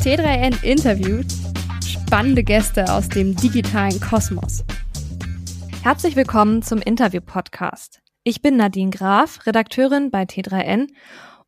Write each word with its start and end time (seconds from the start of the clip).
T3N 0.00 0.62
interviewt 0.62 1.26
spannende 1.84 2.44
Gäste 2.44 2.92
aus 2.92 3.08
dem 3.08 3.34
digitalen 3.34 4.00
Kosmos. 4.00 4.64
Herzlich 5.82 6.14
willkommen 6.14 6.62
zum 6.62 6.80
Interview-Podcast. 6.80 8.00
Ich 8.22 8.40
bin 8.40 8.56
Nadine 8.56 8.92
Graf, 8.92 9.44
Redakteurin 9.44 10.12
bei 10.12 10.22
T3N 10.22 10.86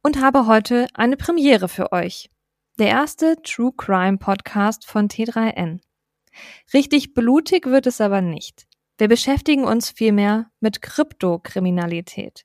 und 0.03 0.21
habe 0.21 0.47
heute 0.47 0.89
eine 0.95 1.17
Premiere 1.17 1.69
für 1.69 1.93
euch. 1.93 2.29
Der 2.81 2.89
erste 2.89 3.37
True 3.45 3.71
Crime 3.77 4.19
Podcast 4.19 4.85
von 4.85 5.09
T3N. 5.09 5.79
Richtig 6.75 7.15
blutig 7.15 7.67
wird 7.67 7.87
es 7.87 8.01
aber 8.01 8.21
nicht. 8.21 8.67
Wir 8.99 9.07
beschäftigen 9.07 9.65
uns 9.65 9.91
vielmehr 9.91 10.51
mit 10.59 10.83
Kryptokriminalität. 10.83 12.45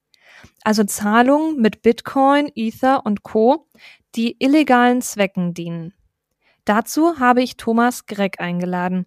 Also 0.63 0.83
Zahlungen 0.83 1.61
mit 1.61 1.81
Bitcoin, 1.81 2.51
Ether 2.55 3.05
und 3.05 3.23
Co., 3.23 3.67
die 4.15 4.35
illegalen 4.39 5.01
Zwecken 5.01 5.53
dienen. 5.53 5.93
Dazu 6.63 7.19
habe 7.19 7.43
ich 7.43 7.57
Thomas 7.57 8.05
Gregg 8.05 8.39
eingeladen. 8.39 9.05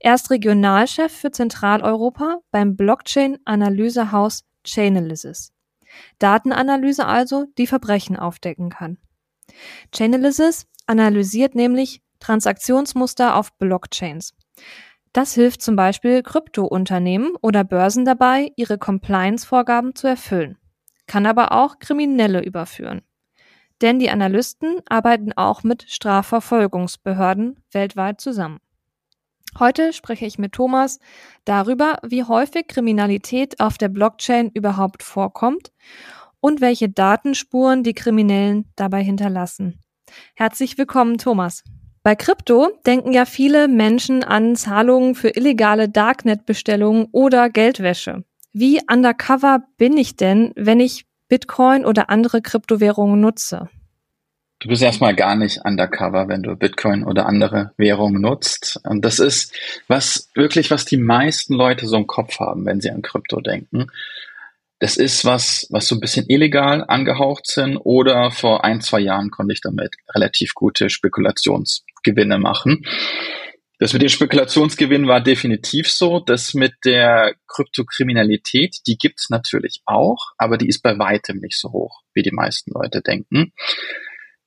Er 0.00 0.14
ist 0.14 0.30
Regionalchef 0.30 1.12
für 1.12 1.30
Zentraleuropa 1.30 2.38
beim 2.50 2.76
Blockchain-Analysehaus 2.76 4.44
Chainalysis. 4.64 5.52
Datenanalyse 6.18 7.06
also, 7.06 7.46
die 7.58 7.66
Verbrechen 7.66 8.16
aufdecken 8.16 8.70
kann. 8.70 8.98
Chainalysis 9.94 10.66
analysiert 10.86 11.54
nämlich 11.54 12.02
Transaktionsmuster 12.18 13.36
auf 13.36 13.56
Blockchains. 13.58 14.34
Das 15.12 15.34
hilft 15.34 15.62
zum 15.62 15.76
Beispiel 15.76 16.22
Kryptounternehmen 16.22 17.36
oder 17.40 17.64
Börsen 17.64 18.04
dabei, 18.04 18.52
ihre 18.56 18.78
Compliance-Vorgaben 18.78 19.94
zu 19.94 20.06
erfüllen, 20.06 20.58
kann 21.06 21.26
aber 21.26 21.52
auch 21.52 21.78
Kriminelle 21.78 22.42
überführen. 22.42 23.02
Denn 23.82 23.98
die 23.98 24.10
Analysten 24.10 24.80
arbeiten 24.88 25.32
auch 25.34 25.62
mit 25.62 25.84
Strafverfolgungsbehörden 25.88 27.60
weltweit 27.72 28.20
zusammen. 28.20 28.60
Heute 29.58 29.92
spreche 29.92 30.26
ich 30.26 30.38
mit 30.38 30.52
Thomas 30.52 30.98
darüber, 31.44 31.98
wie 32.02 32.24
häufig 32.24 32.68
Kriminalität 32.68 33.58
auf 33.60 33.78
der 33.78 33.88
Blockchain 33.88 34.50
überhaupt 34.52 35.02
vorkommt 35.02 35.72
und 36.40 36.60
welche 36.60 36.90
Datenspuren 36.90 37.82
die 37.82 37.94
Kriminellen 37.94 38.70
dabei 38.76 39.02
hinterlassen. 39.02 39.80
Herzlich 40.34 40.76
willkommen, 40.76 41.18
Thomas. 41.18 41.64
Bei 42.02 42.14
Krypto 42.14 42.70
denken 42.86 43.12
ja 43.12 43.24
viele 43.24 43.66
Menschen 43.66 44.22
an 44.22 44.56
Zahlungen 44.56 45.14
für 45.14 45.30
illegale 45.30 45.88
Darknet-Bestellungen 45.88 47.08
oder 47.10 47.50
Geldwäsche. 47.50 48.24
Wie 48.52 48.80
undercover 48.90 49.64
bin 49.76 49.96
ich 49.96 50.16
denn, 50.16 50.52
wenn 50.54 50.80
ich 50.80 51.05
Bitcoin 51.28 51.84
oder 51.84 52.10
andere 52.10 52.40
Kryptowährungen 52.42 53.20
nutze? 53.20 53.68
Du 54.60 54.68
bist 54.68 54.82
erstmal 54.82 55.14
gar 55.14 55.36
nicht 55.36 55.60
undercover, 55.64 56.28
wenn 56.28 56.42
du 56.42 56.56
Bitcoin 56.56 57.04
oder 57.04 57.26
andere 57.26 57.72
Währungen 57.76 58.22
nutzt. 58.22 58.80
Das 58.84 59.18
ist 59.18 59.54
was 59.86 60.30
wirklich, 60.34 60.70
was 60.70 60.86
die 60.86 60.96
meisten 60.96 61.54
Leute 61.54 61.86
so 61.86 61.96
im 61.96 62.06
Kopf 62.06 62.40
haben, 62.40 62.64
wenn 62.64 62.80
sie 62.80 62.90
an 62.90 63.02
Krypto 63.02 63.40
denken. 63.40 63.88
Das 64.78 64.96
ist 64.96 65.24
was, 65.24 65.66
was 65.70 65.88
so 65.88 65.96
ein 65.96 66.00
bisschen 66.00 66.26
illegal 66.28 66.84
angehaucht 66.86 67.46
sind 67.46 67.76
oder 67.76 68.30
vor 68.30 68.64
ein, 68.64 68.80
zwei 68.80 69.00
Jahren 69.00 69.30
konnte 69.30 69.52
ich 69.52 69.60
damit 69.60 69.96
relativ 70.14 70.54
gute 70.54 70.90
Spekulationsgewinne 70.90 72.38
machen. 72.38 72.86
Das 73.78 73.92
mit 73.92 74.00
den 74.00 74.08
Spekulationsgewinnen 74.08 75.06
war 75.06 75.20
definitiv 75.20 75.90
so. 75.90 76.20
Das 76.20 76.54
mit 76.54 76.72
der 76.84 77.34
Kryptokriminalität, 77.46 78.76
die 78.86 78.96
gibt's 78.96 79.28
natürlich 79.28 79.82
auch, 79.84 80.32
aber 80.38 80.56
die 80.56 80.68
ist 80.68 80.82
bei 80.82 80.98
weitem 80.98 81.38
nicht 81.38 81.58
so 81.60 81.70
hoch, 81.72 82.00
wie 82.14 82.22
die 82.22 82.32
meisten 82.32 82.72
Leute 82.72 83.02
denken. 83.02 83.52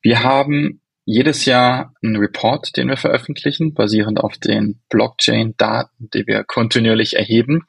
Wir 0.01 0.23
haben 0.23 0.81
jedes 1.05 1.45
Jahr 1.45 1.93
einen 2.03 2.17
Report, 2.17 2.75
den 2.77 2.87
wir 2.87 2.97
veröffentlichen, 2.97 3.73
basierend 3.73 4.19
auf 4.19 4.37
den 4.37 4.81
Blockchain-Daten, 4.89 6.09
die 6.13 6.25
wir 6.25 6.43
kontinuierlich 6.43 7.15
erheben. 7.15 7.65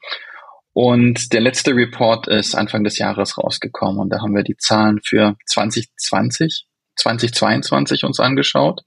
Und 0.73 1.33
der 1.33 1.41
letzte 1.41 1.75
Report 1.75 2.29
ist 2.29 2.55
Anfang 2.55 2.85
des 2.85 2.99
Jahres 2.99 3.37
rausgekommen 3.37 3.99
und 3.99 4.11
da 4.11 4.21
haben 4.21 4.35
wir 4.35 4.45
die 4.45 4.57
Zahlen 4.57 5.01
für 5.05 5.37
2020, 5.47 6.67
2022 6.97 8.05
uns 8.05 8.21
angeschaut. 8.21 8.83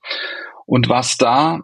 Und 0.66 0.88
was 0.88 1.18
da 1.18 1.62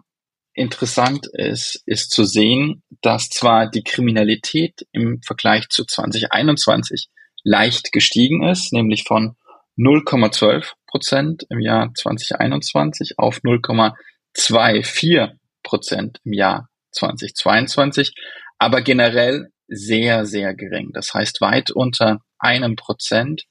interessant 0.54 1.26
ist, 1.32 1.82
ist 1.86 2.10
zu 2.10 2.24
sehen, 2.24 2.82
dass 3.02 3.28
zwar 3.28 3.70
die 3.70 3.82
Kriminalität 3.82 4.86
im 4.92 5.20
Vergleich 5.22 5.68
zu 5.68 5.84
2021 5.84 7.08
leicht 7.44 7.92
gestiegen 7.92 8.42
ist, 8.48 8.72
nämlich 8.72 9.04
von 9.04 9.36
0,12 9.78 10.72
Prozent 10.86 11.46
im 11.48 11.60
Jahr 11.60 11.92
2021 11.94 13.18
auf 13.18 13.38
0,24 13.38 15.30
Prozent 15.62 16.20
im 16.24 16.32
Jahr 16.32 16.68
2022, 16.92 18.14
aber 18.58 18.82
generell 18.82 19.48
sehr, 19.68 20.26
sehr 20.26 20.54
gering. 20.54 20.90
Das 20.92 21.14
heißt, 21.14 21.40
weit 21.40 21.70
unter 21.70 22.18
einem 22.38 22.76
Prozent 22.76 23.44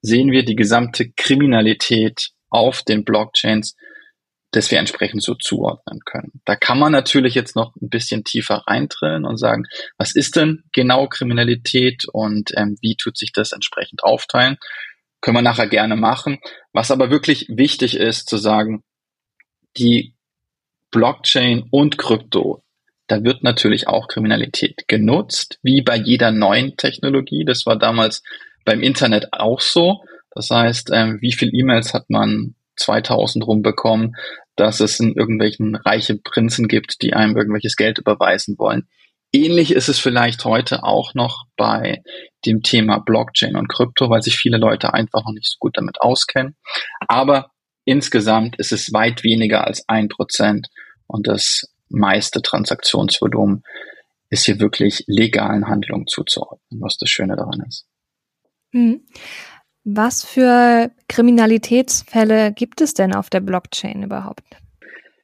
sehen 0.00 0.30
wir 0.30 0.44
die 0.44 0.56
gesamte 0.56 1.10
Kriminalität 1.12 2.30
auf 2.48 2.82
den 2.82 3.04
Blockchains, 3.04 3.76
dass 4.52 4.70
wir 4.70 4.78
entsprechend 4.78 5.22
so 5.22 5.34
zuordnen 5.34 6.00
können. 6.04 6.40
Da 6.44 6.56
kann 6.56 6.78
man 6.78 6.92
natürlich 6.92 7.34
jetzt 7.34 7.56
noch 7.56 7.74
ein 7.76 7.88
bisschen 7.88 8.24
tiefer 8.24 8.64
reintrillen 8.66 9.24
und 9.24 9.38
sagen, 9.38 9.64
was 9.98 10.14
ist 10.14 10.36
denn 10.36 10.64
genau 10.72 11.08
Kriminalität 11.08 12.04
und 12.12 12.52
ähm, 12.56 12.76
wie 12.80 12.96
tut 12.96 13.18
sich 13.18 13.32
das 13.32 13.52
entsprechend 13.52 14.04
aufteilen? 14.04 14.56
Können 15.20 15.38
wir 15.38 15.42
nachher 15.42 15.66
gerne 15.66 15.96
machen. 15.96 16.38
Was 16.72 16.90
aber 16.90 17.10
wirklich 17.10 17.46
wichtig 17.48 17.96
ist 17.96 18.28
zu 18.28 18.36
sagen, 18.36 18.84
die 19.76 20.14
Blockchain 20.90 21.64
und 21.70 21.98
Krypto, 21.98 22.62
da 23.08 23.22
wird 23.22 23.42
natürlich 23.42 23.88
auch 23.88 24.08
Kriminalität 24.08 24.88
genutzt, 24.88 25.58
wie 25.62 25.82
bei 25.82 25.96
jeder 25.96 26.30
neuen 26.30 26.76
Technologie. 26.76 27.44
Das 27.44 27.66
war 27.66 27.76
damals 27.76 28.22
beim 28.64 28.80
Internet 28.80 29.32
auch 29.32 29.60
so. 29.60 30.02
Das 30.30 30.50
heißt, 30.50 30.90
ähm, 30.92 31.18
wie 31.20 31.32
viel 31.32 31.54
E-Mails 31.54 31.94
hat 31.94 32.10
man 32.10 32.54
2000 32.76 33.46
rumbekommen, 33.46 34.16
dass 34.56 34.80
es 34.80 35.00
in 35.00 35.14
irgendwelchen 35.14 35.76
reiche 35.76 36.16
Prinzen 36.16 36.68
gibt, 36.68 37.02
die 37.02 37.14
einem 37.14 37.36
irgendwelches 37.36 37.76
Geld 37.76 37.98
überweisen 37.98 38.56
wollen. 38.58 38.88
Ähnlich 39.32 39.72
ist 39.72 39.88
es 39.88 39.98
vielleicht 39.98 40.44
heute 40.44 40.84
auch 40.84 41.14
noch 41.14 41.44
bei 41.56 42.02
dem 42.46 42.62
Thema 42.62 42.98
Blockchain 42.98 43.56
und 43.56 43.68
Krypto, 43.68 44.08
weil 44.08 44.22
sich 44.22 44.36
viele 44.36 44.56
Leute 44.56 44.94
einfach 44.94 45.24
noch 45.24 45.32
nicht 45.32 45.50
so 45.50 45.56
gut 45.58 45.76
damit 45.76 46.00
auskennen. 46.00 46.56
Aber 47.08 47.50
insgesamt 47.84 48.56
ist 48.56 48.72
es 48.72 48.92
weit 48.92 49.24
weniger 49.24 49.66
als 49.66 49.86
ein 49.88 50.08
Prozent 50.08 50.68
und 51.06 51.26
das 51.26 51.68
meiste 51.88 52.40
Transaktionsvolumen 52.40 53.62
ist 54.30 54.46
hier 54.46 54.58
wirklich 54.58 55.04
legalen 55.06 55.68
Handlungen 55.68 56.06
zuzuordnen, 56.06 56.80
was 56.80 56.96
das 56.98 57.10
Schöne 57.10 57.36
daran 57.36 57.62
ist. 57.66 57.86
Hm. 58.72 59.06
Was 59.88 60.24
für 60.24 60.90
Kriminalitätsfälle 61.08 62.52
gibt 62.52 62.80
es 62.80 62.92
denn 62.92 63.14
auf 63.14 63.30
der 63.30 63.38
Blockchain 63.38 64.02
überhaupt? 64.02 64.42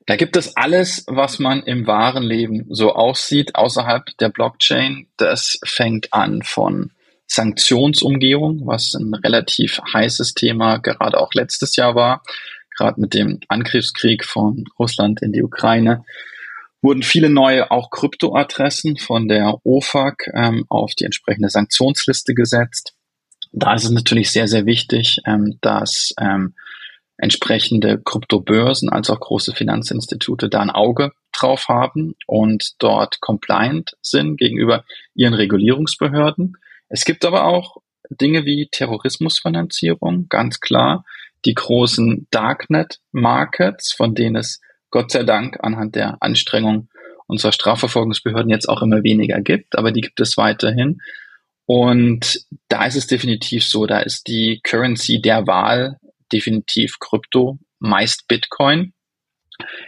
Da 0.06 0.14
gibt 0.14 0.36
es 0.36 0.56
alles, 0.56 1.04
was 1.08 1.40
man 1.40 1.64
im 1.64 1.88
wahren 1.88 2.22
Leben 2.22 2.66
so 2.70 2.92
aussieht, 2.92 3.56
außerhalb 3.56 4.16
der 4.18 4.28
Blockchain. 4.28 5.08
Das 5.16 5.58
fängt 5.64 6.12
an 6.12 6.42
von 6.42 6.92
Sanktionsumgehung, 7.26 8.64
was 8.64 8.94
ein 8.94 9.12
relativ 9.14 9.80
heißes 9.92 10.34
Thema 10.34 10.78
gerade 10.78 11.18
auch 11.18 11.34
letztes 11.34 11.74
Jahr 11.74 11.96
war. 11.96 12.22
Gerade 12.76 13.00
mit 13.00 13.14
dem 13.14 13.40
Angriffskrieg 13.48 14.24
von 14.24 14.66
Russland 14.78 15.22
in 15.22 15.32
die 15.32 15.42
Ukraine 15.42 16.04
wurden 16.82 17.02
viele 17.02 17.30
neue 17.30 17.72
auch 17.72 17.90
Kryptoadressen 17.90 18.96
von 18.96 19.26
der 19.26 19.56
OFAC 19.64 20.30
ähm, 20.34 20.66
auf 20.68 20.94
die 20.94 21.04
entsprechende 21.04 21.48
Sanktionsliste 21.48 22.34
gesetzt. 22.34 22.94
Da 23.52 23.74
ist 23.74 23.84
es 23.84 23.90
natürlich 23.90 24.30
sehr, 24.30 24.48
sehr 24.48 24.66
wichtig, 24.66 25.20
ähm, 25.26 25.58
dass 25.60 26.14
ähm, 26.18 26.54
entsprechende 27.18 28.00
Kryptobörsen 28.02 28.88
als 28.88 29.10
auch 29.10 29.20
große 29.20 29.52
Finanzinstitute 29.52 30.49
da 30.49 30.60
ein 30.60 30.70
Auge 30.70 31.12
drauf 31.32 31.69
haben 31.69 32.14
und 32.26 32.72
dort 32.78 33.20
compliant 33.20 33.93
sind 34.00 34.38
gegenüber 34.38 34.84
ihren 35.14 35.34
Regulierungsbehörden. 35.34 36.56
Es 36.88 37.04
gibt 37.04 37.25
aber 37.25 37.44
auch 37.44 37.76
Dinge 38.10 38.44
wie 38.44 38.69
Terrorismusfinanzierung, 38.70 40.28
ganz 40.28 40.60
klar. 40.60 41.04
Die 41.44 41.54
großen 41.54 42.26
Darknet-Markets, 42.31 43.93
von 43.93 44.14
denen 44.14 44.37
es 44.37 44.60
Gott 44.90 45.10
sei 45.10 45.22
Dank 45.22 45.58
anhand 45.62 45.94
der 45.94 46.19
Anstrengung 46.20 46.88
unserer 47.26 47.52
Strafverfolgungsbehörden 47.52 48.50
jetzt 48.50 48.69
auch 48.69 48.82
immer 48.82 49.02
weniger 49.02 49.40
gibt, 49.40 49.76
aber 49.78 49.90
die 49.90 50.02
gibt 50.02 50.20
es 50.20 50.37
weiterhin. 50.37 51.00
Und 51.67 52.41
da 52.69 52.85
ist 52.87 52.97
es 52.97 53.06
definitiv 53.06 53.64
so, 53.64 53.87
da 53.87 54.00
ist 54.00 54.26
die 54.26 54.61
Currency 54.62 55.20
der 55.20 55.47
Wahl 55.47 55.99
definitiv 56.32 56.99
Krypto, 56.99 57.59
meist 57.79 58.26
Bitcoin. 58.26 58.93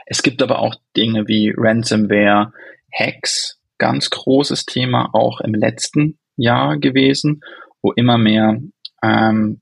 Es 0.06 0.22
gibt 0.22 0.42
aber 0.42 0.58
auch 0.60 0.76
Dinge 0.96 1.26
wie 1.26 1.52
Ransomware, 1.56 2.52
Hacks, 2.92 3.58
ganz 3.78 4.10
großes 4.10 4.66
Thema 4.66 5.10
auch 5.14 5.40
im 5.40 5.54
letzten 5.54 6.18
Jahr 6.36 6.78
gewesen, 6.78 7.40
wo 7.82 7.92
immer 7.92 8.18
mehr 8.18 8.60
ähm, 9.02 9.60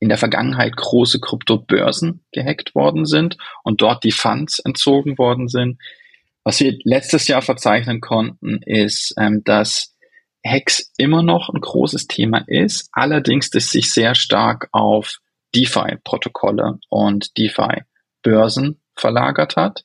in 0.00 0.08
der 0.08 0.18
Vergangenheit 0.18 0.76
große 0.76 1.20
Kryptobörsen 1.20 2.24
gehackt 2.32 2.74
worden 2.74 3.04
sind 3.04 3.36
und 3.64 3.80
dort 3.80 4.04
die 4.04 4.12
Funds 4.12 4.58
entzogen 4.60 5.18
worden 5.18 5.48
sind. 5.48 5.78
Was 6.44 6.60
wir 6.60 6.76
letztes 6.84 7.28
Jahr 7.28 7.42
verzeichnen 7.42 8.00
konnten, 8.00 8.60
ist, 8.64 9.14
ähm, 9.18 9.42
dass 9.44 9.94
Hacks 10.48 10.92
immer 10.96 11.22
noch 11.22 11.48
ein 11.48 11.60
großes 11.60 12.06
Thema 12.06 12.44
ist, 12.46 12.88
allerdings 12.92 13.50
das 13.50 13.70
sich 13.70 13.92
sehr 13.92 14.14
stark 14.14 14.68
auf 14.72 15.18
DeFi-Protokolle 15.54 16.78
und 16.88 17.36
DeFi-Börsen 17.38 18.80
verlagert 18.96 19.56
hat. 19.56 19.84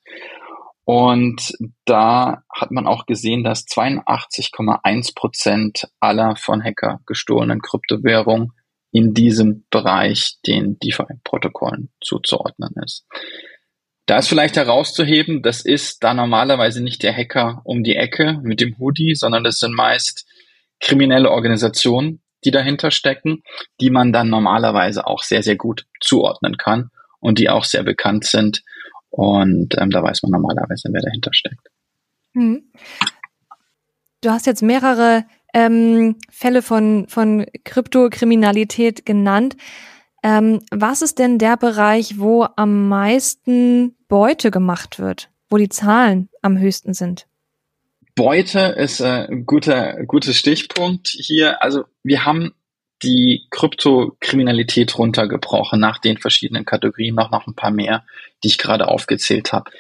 Und 0.86 1.54
da 1.86 2.44
hat 2.54 2.72
man 2.72 2.88
auch 2.88 3.06
gesehen, 3.06 3.44
dass 3.44 3.66
82,1 3.68 5.16
Prozent 5.16 5.88
aller 6.00 6.36
von 6.36 6.62
Hacker 6.64 7.00
gestohlenen 7.06 7.62
Kryptowährungen 7.62 8.52
in 8.92 9.14
diesem 9.14 9.66
Bereich 9.70 10.36
den 10.46 10.78
DeFi-Protokollen 10.80 11.90
zuzuordnen 12.02 12.72
ist. 12.84 13.06
Da 14.06 14.18
ist 14.18 14.28
vielleicht 14.28 14.58
herauszuheben, 14.58 15.42
das 15.42 15.62
ist 15.64 16.04
da 16.04 16.14
normalerweise 16.14 16.84
nicht 16.84 17.04
der 17.04 17.16
Hacker 17.16 17.62
um 17.64 17.84
die 17.84 17.96
Ecke 17.96 18.40
mit 18.44 18.60
dem 18.60 18.78
Hoodie, 18.78 19.16
sondern 19.16 19.46
das 19.46 19.60
sind 19.60 19.74
meist 19.74 20.28
kriminelle 20.84 21.32
Organisationen, 21.32 22.22
die 22.44 22.52
dahinter 22.52 22.92
stecken, 22.92 23.42
die 23.80 23.90
man 23.90 24.12
dann 24.12 24.30
normalerweise 24.30 25.08
auch 25.08 25.24
sehr, 25.24 25.42
sehr 25.42 25.56
gut 25.56 25.86
zuordnen 26.02 26.58
kann 26.58 26.90
und 27.20 27.40
die 27.40 27.50
auch 27.50 27.64
sehr 27.64 27.84
bekannt 27.84 28.26
sind. 28.26 28.64
Und 29.10 29.76
ähm, 29.80 29.90
da 29.92 30.04
weiß 30.04 30.24
man 30.24 30.32
normalerweise, 30.32 30.90
wer 30.92 31.02
dahinter 31.02 31.32
steckt. 31.34 31.68
Hm. 32.34 32.70
Du 34.22 34.30
hast 34.30 34.46
jetzt 34.46 34.62
mehrere 34.62 35.26
ähm, 35.54 36.18
Fälle 36.30 36.62
von, 36.62 37.08
von 37.08 37.46
Kryptokriminalität 37.64 39.06
genannt. 39.06 39.56
Ähm, 40.22 40.62
was 40.72 41.02
ist 41.02 41.20
denn 41.20 41.38
der 41.38 41.56
Bereich, 41.56 42.20
wo 42.20 42.46
am 42.56 42.90
meisten 42.90 43.96
Beute 44.10 44.52
gemacht 44.52 45.00
wird, 45.00 45.30
wo 45.50 45.58
die 45.58 45.70
Zahlen 45.70 46.30
am 46.42 46.58
höchsten 46.58 46.94
sind? 46.94 47.28
Beute 48.16 48.60
ist 48.60 49.00
äh, 49.00 49.28
ein 49.30 49.46
guter, 49.46 50.04
guter 50.06 50.34
Stichpunkt 50.34 51.08
hier. 51.08 51.62
Also 51.64 51.86
wir 52.04 52.26
haben 52.26 52.54
die 53.02 53.48
Kryptokriminalität 53.50 54.98
runtergebrochen 54.98 55.80
nach 55.80 55.98
den 55.98 56.18
verschiedenen 56.18 56.66
Kategorien, 56.66 57.16
noch 57.16 57.32
noch 57.32 57.48
ein 57.48 57.56
paar 57.56 57.72
mehr, 57.72 58.06
die 58.44 58.48
ich 58.48 58.58
gerade 58.58 58.88
aufgezählt 58.88 59.52
habe. 59.52 59.72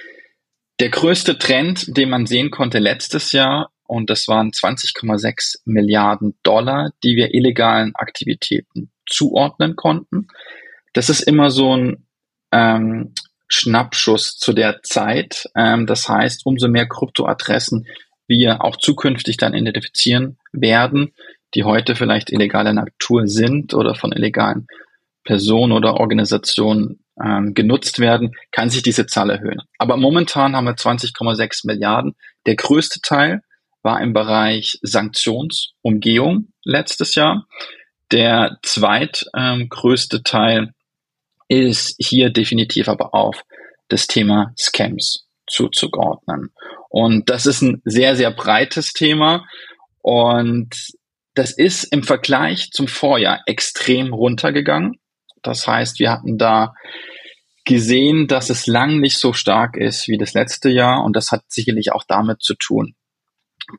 Der 0.79 0.89
größte 0.89 1.37
Trend, 1.37 1.95
den 1.95 2.09
man 2.09 2.25
sehen 2.25 2.51
konnte 2.51 2.79
letztes 2.79 3.31
Jahr, 3.31 3.71
und 3.85 4.09
das 4.09 4.27
waren 4.27 4.51
20,6 4.51 5.59
Milliarden 5.65 6.35
Dollar, 6.41 6.91
die 7.03 7.15
wir 7.15 7.33
illegalen 7.33 7.93
Aktivitäten 7.95 8.91
zuordnen 9.05 9.75
konnten. 9.75 10.27
Das 10.93 11.09
ist 11.09 11.21
immer 11.21 11.51
so 11.51 11.75
ein 11.75 12.07
ähm, 12.51 13.13
Schnappschuss 13.47 14.37
zu 14.37 14.53
der 14.53 14.81
Zeit. 14.81 15.49
Ähm, 15.55 15.85
das 15.85 16.09
heißt, 16.09 16.45
umso 16.45 16.67
mehr 16.67 16.87
Kryptoadressen 16.87 17.85
wir 18.27 18.63
auch 18.63 18.77
zukünftig 18.77 19.37
dann 19.37 19.53
identifizieren 19.53 20.37
werden, 20.51 21.13
die 21.55 21.63
heute 21.63 21.95
vielleicht 21.95 22.31
illegaler 22.31 22.73
Natur 22.73 23.27
sind 23.27 23.73
oder 23.73 23.95
von 23.95 24.11
illegalen 24.11 24.67
Personen 25.23 25.71
oder 25.71 25.95
Organisationen 25.99 27.03
ähm, 27.23 27.53
genutzt 27.53 27.99
werden, 27.99 28.35
kann 28.51 28.69
sich 28.69 28.81
diese 28.81 29.05
Zahl 29.05 29.29
erhöhen. 29.29 29.61
Aber 29.77 29.97
momentan 29.97 30.55
haben 30.55 30.65
wir 30.65 30.75
20,6 30.75 31.67
Milliarden. 31.67 32.15
Der 32.45 32.55
größte 32.55 33.01
Teil 33.01 33.41
war 33.83 34.01
im 34.01 34.13
Bereich 34.13 34.79
Sanktionsumgehung 34.81 36.47
letztes 36.63 37.15
Jahr. 37.15 37.45
Der 38.11 38.57
zweitgrößte 38.63 40.17
ähm, 40.17 40.23
Teil 40.23 40.73
ist 41.47 41.95
hier 41.99 42.29
definitiv 42.29 42.87
aber 42.87 43.13
auf 43.13 43.43
das 43.89 44.07
Thema 44.07 44.53
Scams 44.57 45.27
zuzuordnen. 45.47 46.51
Und 46.93 47.31
das 47.31 47.47
ist 47.47 47.63
ein 47.63 47.81
sehr, 47.85 48.15
sehr 48.15 48.29
breites 48.29 48.93
Thema. 48.93 49.47
Und 50.03 50.75
das 51.33 51.51
ist 51.51 51.85
im 51.85 52.03
Vergleich 52.03 52.69
zum 52.69 52.87
Vorjahr 52.87 53.41
extrem 53.47 54.13
runtergegangen. 54.13 54.99
Das 55.41 55.67
heißt, 55.67 55.97
wir 55.97 56.11
hatten 56.11 56.37
da 56.37 56.75
gesehen, 57.65 58.27
dass 58.27 58.51
es 58.51 58.67
lang 58.67 58.99
nicht 58.99 59.17
so 59.17 59.33
stark 59.33 59.75
ist 59.75 60.07
wie 60.07 60.19
das 60.19 60.35
letzte 60.35 60.69
Jahr. 60.69 61.03
Und 61.03 61.15
das 61.15 61.31
hat 61.31 61.41
sicherlich 61.47 61.91
auch 61.91 62.03
damit 62.07 62.43
zu 62.43 62.53
tun, 62.53 62.93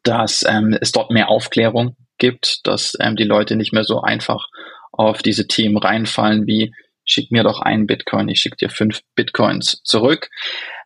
dass 0.02 0.44
ähm, 0.44 0.76
es 0.80 0.90
dort 0.90 1.12
mehr 1.12 1.28
Aufklärung 1.28 1.96
gibt, 2.18 2.66
dass 2.66 2.96
ähm, 2.98 3.14
die 3.14 3.22
Leute 3.22 3.54
nicht 3.54 3.72
mehr 3.72 3.84
so 3.84 4.02
einfach 4.02 4.48
auf 4.90 5.22
diese 5.22 5.46
Themen 5.46 5.76
reinfallen 5.76 6.48
wie 6.48 6.72
schick 7.04 7.30
mir 7.30 7.44
doch 7.44 7.60
einen 7.60 7.86
Bitcoin, 7.86 8.28
ich 8.28 8.40
schicke 8.40 8.56
dir 8.56 8.70
fünf 8.70 9.02
Bitcoins 9.14 9.82
zurück. 9.84 10.30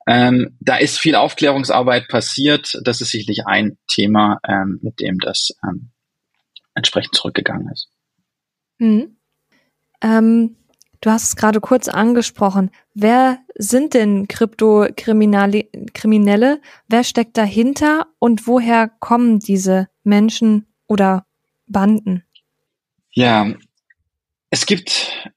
Ähm, 0.08 0.56
da 0.60 0.76
ist 0.76 0.98
viel 0.98 1.14
Aufklärungsarbeit 1.14 2.08
passiert. 2.08 2.78
Das 2.82 3.02
ist 3.02 3.10
sicherlich 3.10 3.46
ein 3.46 3.76
Thema, 3.88 4.38
ähm, 4.48 4.78
mit 4.82 5.00
dem 5.00 5.18
das 5.18 5.50
ähm, 5.62 5.90
entsprechend 6.74 7.14
zurückgegangen 7.14 7.70
ist. 7.70 7.90
Mhm. 8.78 9.18
Ähm, 10.00 10.56
du 11.02 11.10
hast 11.10 11.24
es 11.24 11.36
gerade 11.36 11.60
kurz 11.60 11.88
angesprochen. 11.88 12.70
Wer 12.94 13.40
sind 13.54 13.92
denn 13.92 14.28
Kryptokriminelle? 14.28 16.60
Wer 16.88 17.04
steckt 17.04 17.36
dahinter 17.36 18.06
und 18.18 18.46
woher 18.46 18.88
kommen 18.88 19.40
diese 19.40 19.88
Menschen 20.04 20.66
oder 20.86 21.26
Banden? 21.66 22.24
Ja, 23.10 23.52
es 24.48 24.64
gibt 24.64 25.28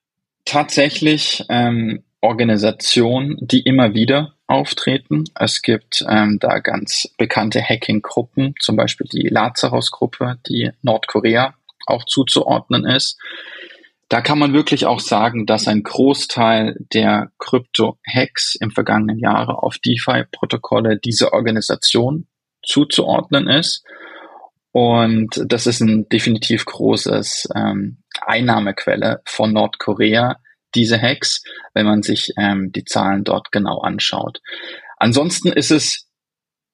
tatsächlich 0.46 1.44
ähm, 1.50 2.06
Organisationen, 2.22 3.38
die 3.42 3.62
immer 3.62 3.94
wieder 3.94 4.36
auftreten. 4.48 5.24
Es 5.36 5.62
gibt 5.62 6.06
ähm, 6.08 6.38
da 6.40 6.60
ganz 6.60 7.10
bekannte 7.18 7.62
Hacking-Gruppen, 7.62 8.54
zum 8.60 8.76
Beispiel 8.76 9.08
die 9.12 9.28
Lazarus-Gruppe, 9.28 10.38
die 10.48 10.72
Nordkorea 10.84 11.56
auch 11.88 12.06
zuzuordnen 12.06 12.86
ist. 12.86 13.20
Da 14.08 14.22
kann 14.22 14.38
man 14.38 14.54
wirklich 14.54 14.86
auch 14.86 15.00
sagen, 15.00 15.46
dass 15.46 15.68
ein 15.68 15.84
Großteil 15.84 16.76
der 16.94 17.32
Krypto-Hacks 17.40 18.56
im 18.56 18.72
vergangenen 18.72 19.20
Jahre 19.20 19.64
auf 19.64 19.78
DeFi-Protokolle 19.78 21.00
dieser 21.00 21.34
Organisation 21.34 22.28
zuzuordnen 22.62 23.48
ist. 23.48 23.84
Und 24.74 25.42
das 25.46 25.66
ist 25.66 25.82
ein 25.82 26.08
definitiv 26.10 26.66
großes 26.66 27.50
ähm, 27.56 27.98
Einnahmequelle 28.22 29.22
von 29.26 29.54
Nordkorea, 29.54 30.38
diese 30.76 31.02
Hacks, 31.02 31.44
wenn 31.74 31.86
man 31.86 32.04
sich 32.04 32.34
ähm, 32.38 32.72
die 32.72 32.86
Zahlen 32.86 33.24
dort 33.24 33.52
genau 33.52 33.80
anschaut. 33.80 34.42
Ansonsten 34.98 35.52
ist 35.52 35.72
es 35.72 36.08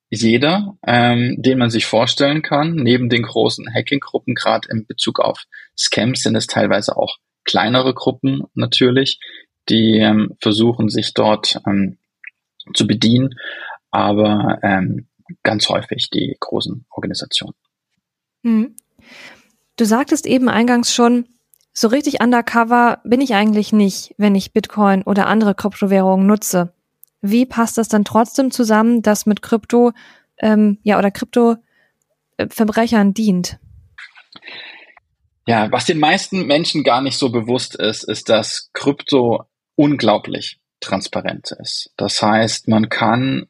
jeder, 0.09 0.77
ähm, 0.85 1.35
den 1.39 1.57
man 1.57 1.69
sich 1.69 1.85
vorstellen 1.85 2.41
kann. 2.41 2.75
Neben 2.75 3.09
den 3.09 3.23
großen 3.23 3.73
Hacking-Gruppen, 3.73 4.35
gerade 4.35 4.67
in 4.71 4.85
Bezug 4.85 5.19
auf 5.19 5.43
Scams, 5.77 6.21
sind 6.21 6.35
es 6.35 6.47
teilweise 6.47 6.95
auch 6.95 7.17
kleinere 7.43 7.93
Gruppen 7.93 8.43
natürlich, 8.53 9.19
die 9.69 9.97
ähm, 9.99 10.35
versuchen, 10.39 10.89
sich 10.89 11.13
dort 11.13 11.59
ähm, 11.65 11.97
zu 12.73 12.87
bedienen, 12.87 13.35
aber 13.91 14.59
ähm, 14.63 15.07
ganz 15.43 15.67
häufig 15.69 16.09
die 16.09 16.35
großen 16.39 16.85
Organisationen. 16.89 17.55
Hm. 18.43 18.75
Du 19.77 19.85
sagtest 19.85 20.25
eben 20.25 20.49
eingangs 20.49 20.93
schon, 20.93 21.27
so 21.79 21.89
richtig 21.89 22.21
undercover 22.21 23.01
bin 23.03 23.21
ich 23.21 23.35
eigentlich 23.35 23.71
nicht, 23.71 24.15
wenn 24.17 24.33
ich 24.33 24.51
Bitcoin 24.51 25.03
oder 25.03 25.27
andere 25.27 25.53
Kryptowährungen 25.53 26.25
nutze. 26.25 26.73
Wie 27.21 27.45
passt 27.45 27.77
das 27.77 27.87
dann 27.87 28.03
trotzdem 28.03 28.49
zusammen, 28.49 29.03
dass 29.03 29.27
mit 29.27 29.43
Krypto 29.43 29.91
ähm, 30.39 30.79
ja 30.81 30.97
oder 30.97 31.11
Krypto-Verbrechern 31.11 33.13
dient? 33.13 33.59
Ja, 35.45 35.71
was 35.71 35.85
den 35.85 35.99
meisten 35.99 36.47
Menschen 36.47 36.83
gar 36.83 37.01
nicht 37.01 37.19
so 37.19 37.31
bewusst 37.31 37.75
ist, 37.75 38.05
ist, 38.05 38.29
dass 38.29 38.71
Krypto 38.73 39.43
unglaublich 39.75 40.59
transparent 40.79 41.51
ist. 41.59 41.91
Das 41.95 42.23
heißt, 42.23 42.69
man 42.69 42.89
kann 42.89 43.45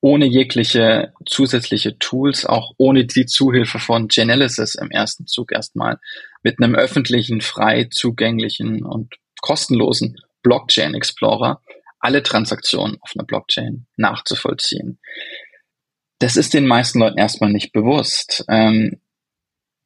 ohne 0.00 0.26
jegliche 0.26 1.14
zusätzliche 1.26 1.98
Tools, 1.98 2.46
auch 2.46 2.74
ohne 2.76 3.06
die 3.06 3.26
Zuhilfe 3.26 3.80
von 3.80 4.06
Genesis 4.06 4.76
im 4.76 4.92
ersten 4.92 5.26
Zug 5.26 5.50
erstmal, 5.50 5.98
mit 6.42 6.60
einem 6.60 6.74
öffentlichen, 6.74 7.40
frei 7.40 7.88
zugänglichen 7.90 8.84
und 8.84 9.14
kostenlosen 9.40 10.16
Blockchain 10.42 10.94
Explorer 10.94 11.60
alle 12.02 12.22
Transaktionen 12.22 12.98
auf 13.00 13.12
einer 13.14 13.24
Blockchain 13.24 13.86
nachzuvollziehen. 13.96 14.98
Das 16.18 16.36
ist 16.36 16.52
den 16.52 16.66
meisten 16.66 16.98
Leuten 16.98 17.18
erstmal 17.18 17.50
nicht 17.50 17.72
bewusst. 17.72 18.44
Ähm, 18.48 19.00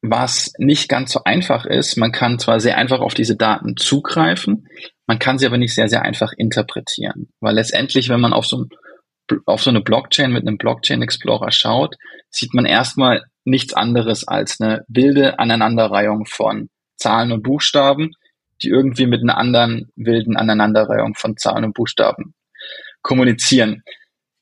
was 0.01 0.53
nicht 0.57 0.89
ganz 0.89 1.11
so 1.11 1.23
einfach 1.23 1.65
ist, 1.65 1.97
man 1.97 2.11
kann 2.11 2.39
zwar 2.39 2.59
sehr 2.59 2.77
einfach 2.77 2.99
auf 2.99 3.13
diese 3.13 3.35
Daten 3.35 3.77
zugreifen, 3.77 4.67
man 5.07 5.19
kann 5.19 5.39
sie 5.39 5.45
aber 5.45 5.57
nicht 5.57 5.73
sehr, 5.73 5.89
sehr 5.89 6.03
einfach 6.03 6.33
interpretieren. 6.33 7.29
Weil 7.39 7.55
letztendlich, 7.55 8.09
wenn 8.09 8.19
man 8.19 8.33
auf 8.33 8.45
so 8.45 8.63
ein 8.63 8.69
auf 9.45 9.61
so 9.61 9.69
eine 9.69 9.81
Blockchain 9.81 10.31
mit 10.31 10.47
einem 10.47 10.57
Blockchain 10.57 11.01
Explorer 11.01 11.51
schaut, 11.51 11.95
sieht 12.29 12.53
man 12.53 12.65
erstmal 12.65 13.23
nichts 13.45 13.73
anderes 13.73 14.27
als 14.27 14.59
eine 14.59 14.83
wilde 14.87 15.39
Aneinanderreihung 15.39 16.25
von 16.25 16.69
Zahlen 16.97 17.31
und 17.31 17.43
Buchstaben, 17.43 18.11
die 18.61 18.69
irgendwie 18.69 19.05
mit 19.05 19.21
einer 19.21 19.37
anderen 19.37 19.91
wilden 19.95 20.35
Aneinanderreihung 20.35 21.15
von 21.15 21.37
Zahlen 21.37 21.65
und 21.65 21.73
Buchstaben 21.73 22.33
kommunizieren. 23.01 23.83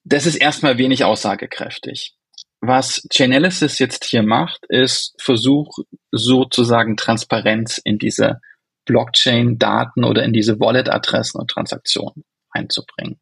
Das 0.04 0.26
ist 0.26 0.36
erstmal 0.36 0.78
wenig 0.78 1.04
aussagekräftig. 1.04 2.16
Was 2.62 3.06
Chainalysis 3.12 3.80
jetzt 3.80 4.06
hier 4.06 4.24
macht, 4.24 4.66
ist 4.70 5.16
Versuch, 5.20 5.78
sozusagen 6.12 6.98
Transparenz 6.98 7.80
in 7.84 7.98
diese 8.00 8.40
Blockchain-Daten 8.86 10.04
oder 10.04 10.24
in 10.24 10.34
diese 10.34 10.60
Wallet-Adressen 10.60 11.40
und 11.40 11.50
Transaktionen 11.50 12.24
einzubringen. 12.52 13.20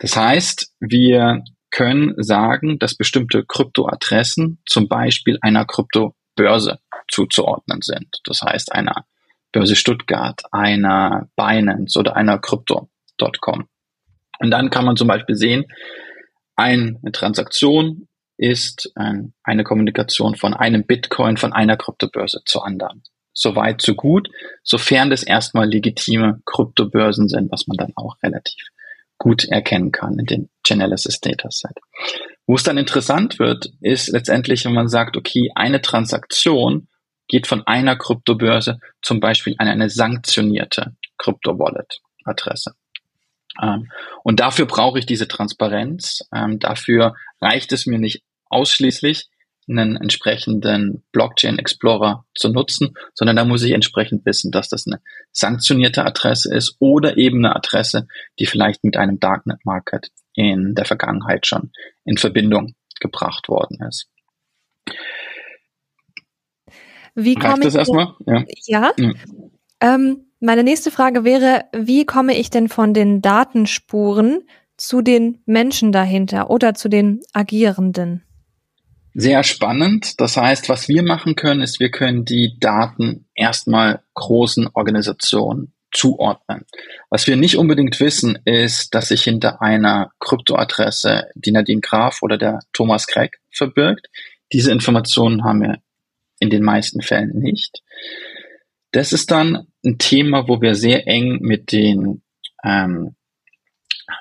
Das 0.00 0.16
heißt, 0.16 0.74
wir 0.80 1.44
können 1.70 2.14
sagen, 2.16 2.78
dass 2.78 2.96
bestimmte 2.96 3.44
Kryptoadressen 3.44 4.60
zum 4.66 4.88
Beispiel 4.88 5.38
einer 5.40 5.64
Kryptobörse 5.64 6.80
zuzuordnen 7.08 7.80
sind. 7.82 8.20
Das 8.24 8.42
heißt, 8.42 8.72
einer 8.72 9.04
Börse 9.52 9.76
Stuttgart, 9.76 10.42
einer 10.52 11.28
Binance 11.36 11.98
oder 11.98 12.16
einer 12.16 12.38
Crypto.com. 12.38 13.68
Und 14.38 14.50
dann 14.50 14.70
kann 14.70 14.84
man 14.84 14.96
zum 14.96 15.06
Beispiel 15.06 15.36
sehen, 15.36 15.66
eine 16.56 16.98
Transaktion 17.12 18.08
ist 18.36 18.92
eine 18.96 19.64
Kommunikation 19.64 20.34
von 20.34 20.54
einem 20.54 20.86
Bitcoin 20.86 21.36
von 21.36 21.52
einer 21.52 21.76
Kryptobörse 21.76 22.42
zur 22.46 22.66
anderen. 22.66 23.02
Soweit, 23.32 23.80
so 23.82 23.94
gut, 23.94 24.28
sofern 24.62 25.10
das 25.10 25.22
erstmal 25.22 25.68
legitime 25.68 26.40
Kryptobörsen 26.46 27.28
sind, 27.28 27.52
was 27.52 27.66
man 27.66 27.76
dann 27.76 27.92
auch 27.96 28.16
relativ 28.22 28.68
gut 29.20 29.44
erkennen 29.44 29.92
kann 29.92 30.18
in 30.18 30.24
den 30.24 30.50
Chainalysis 30.66 31.20
Dataset. 31.20 31.74
Wo 32.46 32.56
es 32.56 32.64
dann 32.64 32.78
interessant 32.78 33.38
wird, 33.38 33.70
ist 33.80 34.08
letztendlich, 34.08 34.64
wenn 34.64 34.72
man 34.72 34.88
sagt, 34.88 35.16
okay, 35.16 35.52
eine 35.54 35.82
Transaktion 35.82 36.88
geht 37.28 37.46
von 37.46 37.64
einer 37.66 37.96
Kryptobörse 37.96 38.80
zum 39.02 39.20
Beispiel 39.20 39.54
an 39.58 39.68
eine 39.68 39.90
sanktionierte 39.90 40.96
Krypto-Wallet-Adresse. 41.18 42.74
Ähm, 43.62 43.92
und 44.24 44.40
dafür 44.40 44.64
brauche 44.64 44.98
ich 44.98 45.06
diese 45.06 45.28
Transparenz. 45.28 46.26
Ähm, 46.34 46.58
dafür 46.58 47.14
reicht 47.40 47.72
es 47.72 47.86
mir 47.86 47.98
nicht 47.98 48.22
ausschließlich, 48.48 49.28
einen 49.70 49.96
entsprechenden 49.96 51.02
Blockchain 51.12 51.58
Explorer 51.58 52.24
zu 52.34 52.48
nutzen, 52.48 52.94
sondern 53.14 53.36
da 53.36 53.44
muss 53.44 53.62
ich 53.62 53.72
entsprechend 53.72 54.26
wissen, 54.26 54.50
dass 54.50 54.68
das 54.68 54.86
eine 54.86 55.00
sanktionierte 55.32 56.04
Adresse 56.04 56.54
ist 56.54 56.76
oder 56.78 57.16
eben 57.16 57.44
eine 57.44 57.56
Adresse, 57.56 58.06
die 58.38 58.46
vielleicht 58.46 58.84
mit 58.84 58.96
einem 58.96 59.20
Darknet 59.20 59.64
Market 59.64 60.10
in 60.34 60.74
der 60.74 60.84
Vergangenheit 60.84 61.46
schon 61.46 61.72
in 62.04 62.16
Verbindung 62.16 62.74
gebracht 63.00 63.48
worden 63.48 63.78
ist. 63.88 64.08
Wie 67.14 67.34
komme 67.34 67.58
ich 67.58 67.64
das 67.64 67.74
erstmal? 67.74 68.14
Ja. 68.26 68.44
ja. 68.66 68.92
ja. 68.98 69.12
Ähm, 69.80 70.26
meine 70.40 70.64
nächste 70.64 70.90
Frage 70.90 71.24
wäre, 71.24 71.64
wie 71.72 72.06
komme 72.06 72.36
ich 72.36 72.50
denn 72.50 72.68
von 72.68 72.94
den 72.94 73.20
Datenspuren 73.20 74.44
zu 74.76 75.02
den 75.02 75.42
Menschen 75.44 75.92
dahinter 75.92 76.48
oder 76.50 76.74
zu 76.74 76.88
den 76.88 77.20
Agierenden? 77.32 78.24
Sehr 79.14 79.42
spannend. 79.42 80.20
Das 80.20 80.36
heißt, 80.36 80.68
was 80.68 80.88
wir 80.88 81.02
machen 81.02 81.34
können, 81.34 81.62
ist, 81.62 81.80
wir 81.80 81.90
können 81.90 82.24
die 82.24 82.56
Daten 82.60 83.26
erstmal 83.34 84.02
großen 84.14 84.68
Organisationen 84.72 85.72
zuordnen. 85.92 86.64
Was 87.08 87.26
wir 87.26 87.36
nicht 87.36 87.56
unbedingt 87.56 87.98
wissen, 87.98 88.38
ist, 88.44 88.94
dass 88.94 89.08
sich 89.08 89.22
hinter 89.22 89.60
einer 89.60 90.12
Kryptoadresse 90.20 91.28
die 91.34 91.50
Nadine 91.50 91.80
Graf 91.80 92.22
oder 92.22 92.38
der 92.38 92.60
Thomas 92.72 93.08
Craig 93.08 93.40
verbirgt. 93.50 94.08
Diese 94.52 94.70
Informationen 94.70 95.44
haben 95.44 95.62
wir 95.62 95.78
in 96.38 96.50
den 96.50 96.62
meisten 96.62 97.02
Fällen 97.02 97.38
nicht. 97.38 97.82
Das 98.92 99.12
ist 99.12 99.30
dann 99.30 99.66
ein 99.84 99.98
Thema, 99.98 100.48
wo 100.48 100.60
wir 100.60 100.74
sehr 100.74 101.06
eng 101.06 101.38
mit 101.40 101.72
den 101.72 102.22
ähm, 102.64 103.14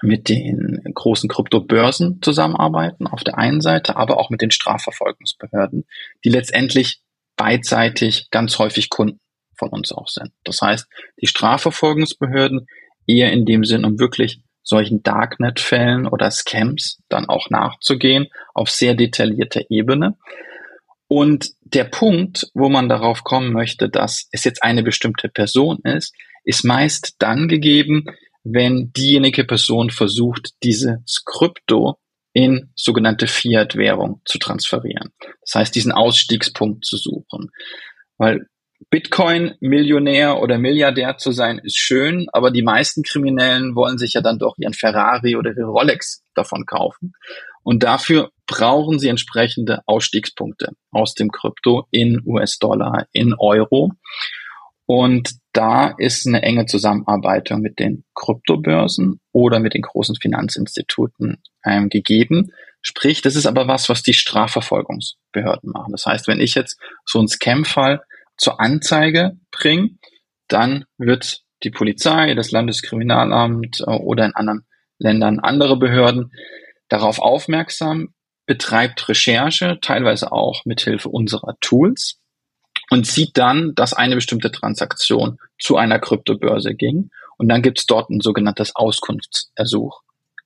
mit 0.02 0.30
den 0.30 0.79
großen 1.00 1.30
Kryptobörsen 1.30 2.22
zusammenarbeiten 2.22 3.08
auf 3.08 3.24
der 3.24 3.38
einen 3.38 3.62
Seite, 3.62 3.96
aber 3.96 4.20
auch 4.20 4.30
mit 4.30 4.42
den 4.42 4.52
Strafverfolgungsbehörden, 4.52 5.86
die 6.24 6.30
letztendlich 6.30 7.02
beidseitig 7.38 8.28
ganz 8.32 8.60
häufig 8.60 8.90
Kunden 8.90 9.20
von 9.58 9.70
uns 9.70 9.92
auch 9.92 10.10
sind. 10.10 10.32
Das 10.44 10.62
heißt, 10.62 10.88
die 11.22 11.28
Strafverfolgungsbehörden 11.28 12.68
eher 13.08 13.32
in 13.32 13.46
dem 13.46 13.64
Sinn, 13.64 13.86
um 13.86 13.98
wirklich 13.98 14.42
solchen 14.62 15.02
Darknet-Fällen 15.02 16.06
oder 16.06 16.30
Scams 16.32 17.02
dann 17.08 17.28
auch 17.28 17.50
nachzugehen 17.50 18.28
auf 18.54 18.70
sehr 18.70 18.94
detaillierter 18.94 19.62
Ebene. 19.70 20.18
Und 21.08 21.52
der 21.62 21.86
Punkt, 21.86 22.52
wo 22.54 22.70
man 22.70 22.90
darauf 22.90 23.24
kommen 23.24 23.52
möchte, 23.52 23.90
dass 23.90 24.28
es 24.32 24.44
jetzt 24.44 24.62
eine 24.62 24.84
bestimmte 24.84 25.30
Person 25.30 25.80
ist, 25.84 26.14
ist 26.44 26.66
meist 26.66 27.16
dann 27.20 27.48
gegeben, 27.48 28.06
wenn 28.44 28.92
diejenige 28.94 29.44
Person 29.44 29.90
versucht, 29.90 30.52
dieses 30.64 31.24
Krypto 31.26 32.00
in 32.34 32.72
sogenannte 32.76 33.28
Fiat-Währung 33.28 34.22
zu 34.26 34.38
transferieren. 34.38 35.12
Das 35.42 35.56
heißt, 35.56 35.76
diesen 35.76 35.92
Ausstiegspunkt 35.92 36.86
zu 36.86 36.98
suchen. 36.98 37.50
Weil 38.18 38.48
Bitcoin-Millionär 38.92 40.40
oder 40.40 40.58
Milliardär 40.58 41.18
zu 41.18 41.32
sein, 41.32 41.60
ist 41.60 41.78
schön, 41.78 42.28
aber 42.32 42.52
die 42.52 42.62
meisten 42.62 43.04
Kriminellen 43.04 43.76
wollen 43.76 43.98
sich 43.98 44.14
ja 44.14 44.22
dann 44.22 44.40
doch 44.40 44.56
ihren 44.58 44.74
Ferrari 44.74 45.36
oder 45.36 45.52
ihre 45.52 45.66
Rolex 45.66 46.24
davon 46.34 46.66
kaufen. 46.66 47.14
Und 47.64 47.84
dafür 47.84 48.32
brauchen 48.48 49.00
sie 49.00 49.10
entsprechende 49.10 49.82
Ausstiegspunkte 49.86 50.72
aus 50.92 51.14
dem 51.14 51.30
Krypto 51.30 51.88
in 51.92 52.22
US-Dollar, 52.26 53.08
in 53.12 53.36
Euro. 53.38 53.92
Und 54.86 55.34
da 55.60 55.94
ist 55.98 56.26
eine 56.26 56.42
enge 56.42 56.68
Zusammenarbeit 56.68 57.52
mit 57.58 57.80
den 57.80 58.06
Kryptobörsen 58.16 59.20
oder 59.34 59.60
mit 59.60 59.74
den 59.74 59.82
großen 59.82 60.16
Finanzinstituten 60.16 61.44
ähm, 61.66 61.90
gegeben. 61.90 62.54
Sprich, 62.82 63.22
das 63.22 63.36
ist 63.36 63.46
aber 63.46 63.68
was, 63.68 63.90
was 63.90 64.02
die 64.02 64.14
Strafverfolgungsbehörden 64.14 65.72
machen. 65.74 65.92
Das 65.92 66.06
heißt, 66.06 66.30
wenn 66.30 66.40
ich 66.40 66.56
jetzt 66.56 66.80
so 67.04 67.20
einen 67.20 67.28
Scam-Fall 67.28 68.02
zur 68.38 68.62
Anzeige 68.62 69.34
bringe, 69.52 69.98
dann 70.48 70.86
wird 70.98 71.42
die 71.64 71.72
Polizei, 71.72 72.36
das 72.36 72.52
Landeskriminalamt 72.52 73.82
äh, 73.82 73.92
oder 73.92 74.26
in 74.26 74.36
anderen 74.36 74.66
Ländern 74.98 75.40
andere 75.40 75.78
Behörden 75.78 76.32
darauf 76.88 77.20
aufmerksam, 77.20 78.14
betreibt 78.46 79.10
Recherche, 79.10 79.78
teilweise 79.82 80.32
auch 80.32 80.64
mit 80.64 80.80
Hilfe 80.80 81.10
unserer 81.10 81.58
Tools 81.60 82.22
und 82.90 83.06
sieht 83.06 83.38
dann, 83.38 83.74
dass 83.76 83.94
eine 83.94 84.16
bestimmte 84.16 84.52
Transaktion 84.52 85.38
zu 85.60 85.78
einer 85.78 86.00
Kryptobörse 86.00 86.74
ging. 86.74 87.10
Und 87.38 87.50
dann 87.50 87.62
gibt 87.62 87.80
es 87.80 87.86
dort 87.86 88.10
ein 88.10 88.22
sogenanntes 88.22 88.76
Auskunftsersuch 88.76 90.02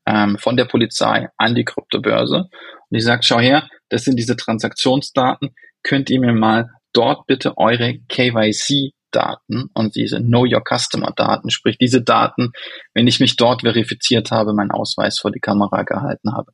ähm, 0.05 0.37
von 0.37 0.57
der 0.57 0.65
Polizei 0.65 1.29
an 1.37 1.55
die 1.55 1.65
Kryptobörse. 1.65 2.37
Und 2.37 2.49
die 2.91 3.01
sagt, 3.01 3.25
schau 3.25 3.39
her, 3.39 3.67
das 3.89 4.03
sind 4.03 4.17
diese 4.17 4.35
Transaktionsdaten. 4.35 5.55
Könnt 5.81 6.09
ihr 6.09 6.19
mir 6.19 6.33
mal 6.33 6.69
dort 6.93 7.25
bitte 7.27 7.57
eure 7.57 7.99
KYC-Daten 8.09 9.69
und 9.73 9.95
diese 9.95 10.19
Know 10.19 10.45
Your 10.45 10.63
Customer-Daten, 10.63 11.49
sprich 11.49 11.77
diese 11.77 12.01
Daten, 12.01 12.51
wenn 12.93 13.07
ich 13.07 13.19
mich 13.19 13.35
dort 13.35 13.61
verifiziert 13.61 14.31
habe, 14.31 14.53
meinen 14.53 14.71
Ausweis 14.71 15.19
vor 15.19 15.31
die 15.31 15.39
Kamera 15.39 15.83
gehalten 15.83 16.33
habe, 16.33 16.51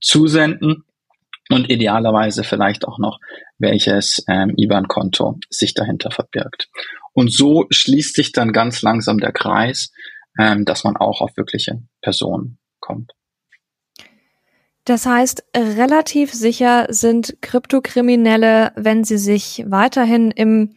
zusenden 0.00 0.84
und 1.50 1.70
idealerweise 1.70 2.44
vielleicht 2.44 2.86
auch 2.86 2.98
noch, 2.98 3.18
welches 3.58 4.24
ähm, 4.28 4.54
IBAN-Konto 4.56 5.38
sich 5.50 5.74
dahinter 5.74 6.10
verbirgt. 6.10 6.68
Und 7.12 7.32
so 7.32 7.66
schließt 7.70 8.14
sich 8.14 8.32
dann 8.32 8.52
ganz 8.52 8.82
langsam 8.82 9.18
der 9.18 9.32
Kreis, 9.32 9.90
ähm, 10.38 10.64
dass 10.64 10.84
man 10.84 10.96
auch 10.96 11.20
auf 11.20 11.36
wirkliche 11.36 11.82
Personen 12.00 12.58
kommt. 12.78 13.12
Das 14.84 15.06
heißt, 15.06 15.44
relativ 15.54 16.32
sicher 16.32 16.86
sind 16.88 17.36
Kryptokriminelle, 17.42 18.72
wenn 18.76 19.04
sie 19.04 19.18
sich 19.18 19.64
weiterhin 19.66 20.30
im 20.30 20.74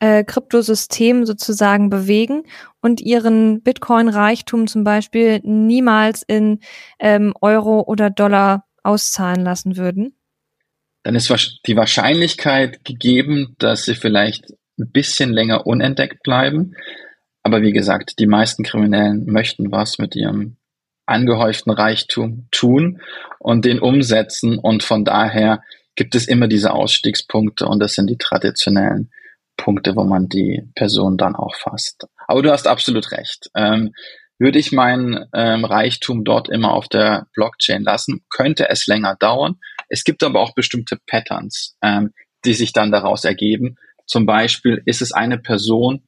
äh, 0.00 0.24
Kryptosystem 0.24 1.24
sozusagen 1.26 1.90
bewegen 1.90 2.44
und 2.80 3.00
ihren 3.00 3.62
Bitcoin-Reichtum 3.62 4.66
zum 4.66 4.82
Beispiel 4.82 5.40
niemals 5.44 6.22
in 6.26 6.60
ähm, 6.98 7.34
Euro 7.40 7.82
oder 7.82 8.10
Dollar 8.10 8.66
auszahlen 8.84 9.42
lassen 9.42 9.76
würden? 9.76 10.16
Dann 11.02 11.16
ist 11.16 11.60
die 11.66 11.76
Wahrscheinlichkeit 11.76 12.84
gegeben, 12.84 13.56
dass 13.58 13.84
sie 13.84 13.94
vielleicht 13.94 14.52
ein 14.78 14.90
bisschen 14.90 15.32
länger 15.32 15.66
unentdeckt 15.66 16.22
bleiben. 16.22 16.74
Aber 17.42 17.60
wie 17.62 17.72
gesagt, 17.72 18.18
die 18.18 18.26
meisten 18.26 18.64
Kriminellen 18.64 19.26
möchten 19.26 19.70
was 19.70 19.98
mit 19.98 20.16
ihrem 20.16 20.56
angehäuften 21.06 21.72
Reichtum 21.72 22.48
tun 22.50 23.00
und 23.38 23.64
den 23.64 23.80
umsetzen. 23.80 24.58
Und 24.58 24.82
von 24.82 25.04
daher 25.04 25.62
gibt 25.94 26.14
es 26.14 26.26
immer 26.26 26.48
diese 26.48 26.72
Ausstiegspunkte 26.72 27.66
und 27.66 27.80
das 27.80 27.94
sind 27.94 28.08
die 28.08 28.18
traditionellen 28.18 29.10
Punkte, 29.56 29.94
wo 29.94 30.04
man 30.04 30.28
die 30.28 30.62
Person 30.74 31.16
dann 31.16 31.36
auch 31.36 31.54
fasst. 31.54 32.06
Aber 32.26 32.42
du 32.42 32.50
hast 32.50 32.66
absolut 32.66 33.12
recht. 33.12 33.50
Ähm, 33.54 33.92
würde 34.38 34.58
ich 34.58 34.72
meinen 34.72 35.26
ähm, 35.32 35.64
Reichtum 35.64 36.24
dort 36.24 36.48
immer 36.48 36.72
auf 36.72 36.88
der 36.88 37.26
Blockchain 37.34 37.82
lassen, 37.82 38.24
könnte 38.30 38.68
es 38.68 38.86
länger 38.86 39.16
dauern. 39.16 39.56
Es 39.88 40.04
gibt 40.04 40.22
aber 40.22 40.40
auch 40.40 40.54
bestimmte 40.54 40.98
Patterns, 41.06 41.76
ähm, 41.82 42.12
die 42.44 42.54
sich 42.54 42.72
dann 42.72 42.90
daraus 42.90 43.24
ergeben. 43.24 43.76
Zum 44.06 44.26
Beispiel 44.26 44.82
ist 44.86 45.02
es 45.02 45.12
eine 45.12 45.38
Person, 45.38 46.06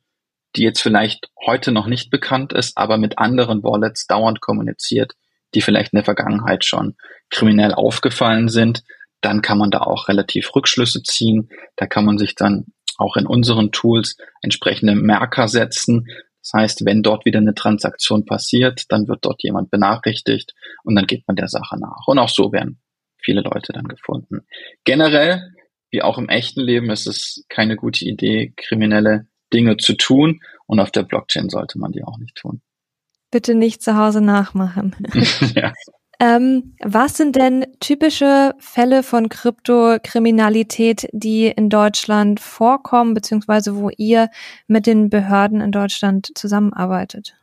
die 0.57 0.63
jetzt 0.63 0.81
vielleicht 0.81 1.29
heute 1.45 1.73
noch 1.73 1.87
nicht 1.87 2.11
bekannt 2.11 2.53
ist, 2.53 2.77
aber 2.77 2.99
mit 2.99 3.19
anderen 3.19 3.63
Wallets 3.63 4.07
dauernd 4.07 4.41
kommuniziert, 4.41 5.13
die 5.55 5.61
vielleicht 5.61 5.93
in 5.93 5.99
der 5.99 6.05
Vergangenheit 6.05 6.65
schon 6.65 6.97
kriminell 7.31 7.75
aufgefallen 7.75 8.49
sind, 8.49 8.83
dann 9.21 9.43
kann 9.43 9.59
man 9.59 9.71
da 9.71 9.81
auch 9.81 10.09
relativ 10.09 10.55
Rückschlüsse 10.55 11.03
ziehen. 11.03 11.49
Da 11.77 11.87
kann 11.87 12.05
man 12.05 12.19
sich 12.19 12.35
dann 12.35 12.67
auch 12.99 13.17
in 13.17 13.27
unseren 13.27 13.73
Tools 13.73 14.17
entsprechende 14.43 14.95
Merker 14.95 15.49
setzen. 15.49 16.07
Das 16.47 16.63
heißt, 16.63 16.85
wenn 16.85 17.03
dort 17.03 17.25
wieder 17.25 17.41
eine 17.41 17.55
Transaktion 17.55 18.25
passiert, 18.25 18.85
dann 18.91 19.09
wird 19.09 19.25
dort 19.25 19.43
jemand 19.43 19.71
benachrichtigt 19.71 20.55
und 20.85 20.95
dann 20.95 21.07
geht 21.07 21.27
man 21.27 21.35
der 21.35 21.49
Sache 21.49 21.77
nach. 21.77 22.07
Und 22.07 22.21
auch 22.21 22.29
so 22.29 22.53
werden 22.53 22.81
viele 23.19 23.41
Leute 23.41 23.73
dann 23.73 23.89
gefunden. 23.89 24.47
Generell, 24.85 25.53
wie 25.91 26.03
auch 26.03 26.19
im 26.19 26.29
echten 26.29 26.61
Leben, 26.61 26.91
ist 26.91 27.09
es 27.09 27.45
keine 27.49 27.75
gute 27.75 28.05
Idee, 28.05 28.53
kriminelle 28.57 29.27
Dinge 29.53 29.77
zu 29.77 29.95
tun 29.95 30.41
und 30.67 30.79
auf 30.79 30.93
der 30.93 31.03
Blockchain 31.03 31.49
sollte 31.49 31.81
man 31.81 31.91
die 31.91 32.05
auch 32.05 32.19
nicht 32.19 32.37
tun. 32.37 32.63
Bitte 33.33 33.57
nicht 33.57 33.83
zu 33.83 33.97
Hause 33.97 34.21
nachmachen. 34.21 34.95
ja. 35.57 35.73
Ähm, 36.19 36.75
was 36.83 37.17
sind 37.17 37.37
denn 37.37 37.67
typische 37.81 38.55
Fälle 38.59 39.03
von 39.03 39.29
Kryptokriminalität, 39.29 41.09
die 41.13 41.47
in 41.47 41.69
Deutschland 41.69 42.41
vorkommen, 42.41 43.13
beziehungsweise 43.13 43.77
wo 43.77 43.91
ihr 43.91 44.31
mit 44.67 44.87
den 44.87 45.11
Behörden 45.11 45.61
in 45.61 45.73
Deutschland 45.73 46.31
zusammenarbeitet? 46.35 47.35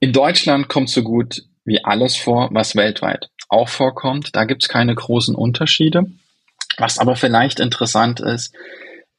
In 0.00 0.12
Deutschland 0.12 0.68
kommt 0.68 0.88
so 0.88 1.02
gut 1.02 1.42
wie 1.64 1.84
alles 1.84 2.16
vor, 2.16 2.48
was 2.52 2.74
weltweit 2.74 3.30
auch 3.48 3.68
vorkommt. 3.68 4.34
Da 4.34 4.44
gibt 4.44 4.62
es 4.62 4.68
keine 4.68 4.94
großen 4.94 5.34
Unterschiede. 5.34 6.06
Was 6.78 6.98
aber 6.98 7.16
vielleicht 7.16 7.60
interessant 7.60 8.20
ist, 8.20 8.54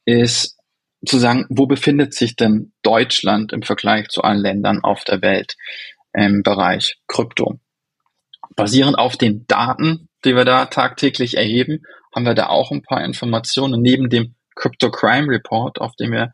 ist 0.04 0.58
zu 1.06 1.18
sagen, 1.18 1.46
wo 1.48 1.66
befindet 1.66 2.14
sich 2.14 2.34
denn 2.34 2.72
Deutschland 2.82 3.52
im 3.52 3.62
Vergleich 3.62 4.08
zu 4.08 4.22
allen 4.22 4.40
Ländern 4.40 4.82
auf 4.82 5.04
der 5.04 5.22
Welt 5.22 5.56
im 6.12 6.42
Bereich 6.42 6.96
Krypto? 7.06 7.60
Basierend 8.56 8.98
auf 8.98 9.16
den 9.16 9.46
Daten, 9.46 10.08
die 10.24 10.34
wir 10.36 10.44
da 10.44 10.66
tagtäglich 10.66 11.36
erheben, 11.36 11.82
haben 12.14 12.24
wir 12.24 12.34
da 12.34 12.46
auch 12.46 12.70
ein 12.70 12.82
paar 12.82 13.04
Informationen. 13.04 13.82
Neben 13.82 14.08
dem 14.08 14.34
Crypto 14.54 14.90
Crime 14.90 15.28
Report, 15.28 15.80
auf 15.80 15.96
den 15.96 16.12
wir 16.12 16.32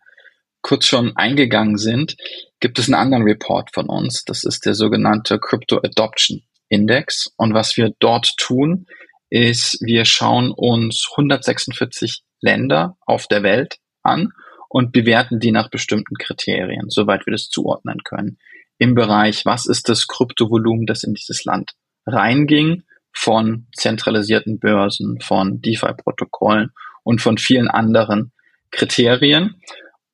kurz 0.63 0.87
schon 0.87 1.17
eingegangen 1.17 1.79
sind, 1.79 2.17
gibt 2.61 2.79
es 2.79 2.87
einen 2.87 3.01
anderen 3.01 3.25
Report 3.25 3.71
von 3.73 3.89
uns. 3.89 4.25
Das 4.25 4.45
ist 4.45 4.67
der 4.67 4.75
sogenannte 4.75 5.39
Crypto 5.39 5.79
Adoption 5.79 6.43
Index. 6.69 7.33
Und 7.37 7.55
was 7.55 7.77
wir 7.77 7.93
dort 7.99 8.37
tun, 8.37 8.87
ist, 9.31 9.79
wir 9.81 10.05
schauen 10.05 10.53
uns 10.55 11.09
146 11.13 12.23
Länder 12.41 12.97
auf 13.07 13.27
der 13.27 13.43
Welt 13.43 13.79
an 14.03 14.33
und 14.69 14.93
bewerten 14.93 15.41
die 15.41 15.53
nach 15.53 15.71
bestimmten 15.71 16.17
Kriterien, 16.17 16.91
soweit 16.91 17.27
wir 17.27 17.33
das 17.33 17.49
zuordnen 17.49 17.99
können. 18.05 18.39
Im 18.79 18.95
Bereich, 18.95 19.45
was 19.45 19.67
ist 19.67 19.89
das 19.89 20.07
Kryptovolumen, 20.07 20.87
das 20.87 21.05
in 21.05 21.15
dieses 21.15 21.45
Land 21.45 21.73
reinging 22.13 22.83
von 23.13 23.67
zentralisierten 23.75 24.59
Börsen, 24.59 25.21
von 25.21 25.61
DeFi-Protokollen 25.61 26.71
und 27.03 27.21
von 27.21 27.39
vielen 27.39 27.69
anderen 27.69 28.33
Kriterien 28.71 29.61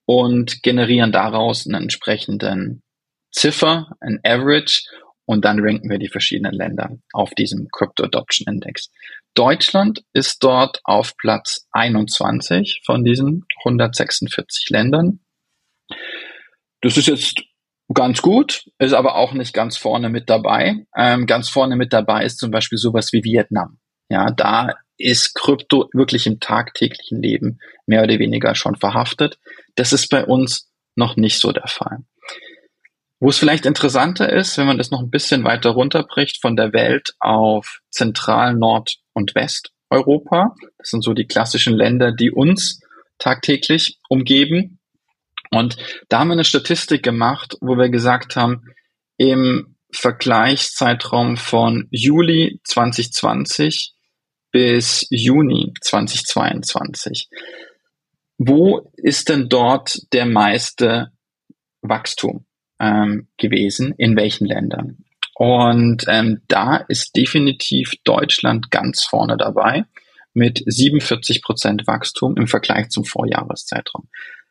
und 0.06 0.62
generieren 0.62 1.12
daraus 1.12 1.66
einen 1.66 1.82
entsprechenden 1.82 2.82
Ziffer, 3.32 3.90
ein 4.00 4.20
Average 4.24 4.84
und 5.26 5.44
dann 5.44 5.60
ranken 5.60 5.90
wir 5.90 5.98
die 5.98 6.08
verschiedenen 6.08 6.54
Länder 6.54 6.96
auf 7.12 7.30
diesem 7.34 7.68
Crypto 7.70 8.04
Adoption 8.04 8.52
Index. 8.52 8.90
Deutschland 9.34 10.02
ist 10.14 10.42
dort 10.42 10.80
auf 10.84 11.16
Platz 11.18 11.66
21 11.72 12.80
von 12.86 13.04
diesen 13.04 13.44
146 13.64 14.70
Ländern. 14.70 15.20
Das 16.80 16.96
ist 16.96 17.08
jetzt 17.08 17.42
ganz 17.94 18.22
gut, 18.22 18.64
ist 18.78 18.92
aber 18.92 19.16
auch 19.16 19.32
nicht 19.32 19.52
ganz 19.52 19.76
vorne 19.76 20.08
mit 20.08 20.28
dabei. 20.28 20.86
Ähm, 20.96 21.26
ganz 21.26 21.48
vorne 21.48 21.76
mit 21.76 21.92
dabei 21.92 22.24
ist 22.24 22.38
zum 22.38 22.50
Beispiel 22.50 22.78
sowas 22.78 23.12
wie 23.12 23.24
Vietnam. 23.24 23.78
Ja, 24.08 24.30
da 24.30 24.74
ist 24.98 25.34
Krypto 25.34 25.88
wirklich 25.92 26.26
im 26.26 26.40
tagtäglichen 26.40 27.22
Leben 27.22 27.58
mehr 27.86 28.02
oder 28.02 28.18
weniger 28.18 28.54
schon 28.54 28.76
verhaftet. 28.76 29.38
Das 29.74 29.92
ist 29.92 30.08
bei 30.08 30.24
uns 30.24 30.70
noch 30.94 31.16
nicht 31.16 31.38
so 31.38 31.52
der 31.52 31.68
Fall. 31.68 31.98
Wo 33.18 33.30
es 33.30 33.38
vielleicht 33.38 33.66
interessanter 33.66 34.30
ist, 34.30 34.58
wenn 34.58 34.66
man 34.66 34.78
das 34.78 34.90
noch 34.90 35.00
ein 35.00 35.10
bisschen 35.10 35.44
weiter 35.44 35.70
runterbricht 35.70 36.40
von 36.40 36.56
der 36.56 36.72
Welt 36.72 37.14
auf 37.18 37.80
Zentral-, 37.90 38.54
Nord- 38.54 38.98
und 39.12 39.34
Westeuropa. 39.34 40.54
Das 40.78 40.90
sind 40.90 41.02
so 41.02 41.14
die 41.14 41.26
klassischen 41.26 41.74
Länder, 41.74 42.12
die 42.12 42.30
uns 42.30 42.80
tagtäglich 43.18 43.98
umgeben. 44.08 44.75
Und 45.56 45.76
da 46.08 46.20
haben 46.20 46.28
wir 46.28 46.34
eine 46.34 46.44
Statistik 46.44 47.02
gemacht, 47.02 47.56
wo 47.60 47.76
wir 47.76 47.88
gesagt 47.88 48.36
haben, 48.36 48.62
im 49.16 49.76
Vergleichszeitraum 49.90 51.36
von 51.36 51.88
Juli 51.90 52.60
2020 52.64 53.94
bis 54.50 55.06
Juni 55.10 55.72
2022. 55.80 57.28
Wo 58.38 58.92
ist 58.96 59.28
denn 59.28 59.48
dort 59.48 60.12
der 60.12 60.26
meiste 60.26 61.12
Wachstum 61.80 62.46
ähm, 62.78 63.28
gewesen? 63.38 63.94
In 63.96 64.16
welchen 64.16 64.46
Ländern? 64.46 64.98
Und 65.34 66.04
ähm, 66.08 66.42
da 66.48 66.76
ist 66.76 67.16
definitiv 67.16 67.92
Deutschland 68.04 68.70
ganz 68.70 69.04
vorne 69.04 69.36
dabei 69.36 69.84
mit 70.32 70.62
47 70.66 71.42
Prozent 71.42 71.86
Wachstum 71.86 72.36
im 72.36 72.46
Vergleich 72.46 72.90
zum 72.90 73.04
Vorjahreszeitraum. 73.04 74.08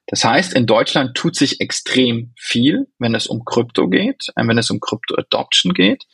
Das 0.08 0.24
heißt, 0.24 0.54
in 0.54 0.65
Deutschland 0.65 1.15
tut 1.15 1.36
sich 1.36 1.62
extrem 1.62 2.34
viel, 2.38 2.88
wenn 3.00 3.15
es 3.15 3.28
um 3.28 3.44
Krypto 3.44 3.88
geht, 3.89 4.28
äh, 4.36 4.48
wenn 4.48 4.58
es 4.58 4.70
um 4.70 4.80
Krypto 4.80 5.15
Adoption 5.15 5.74
geht. 5.74 6.06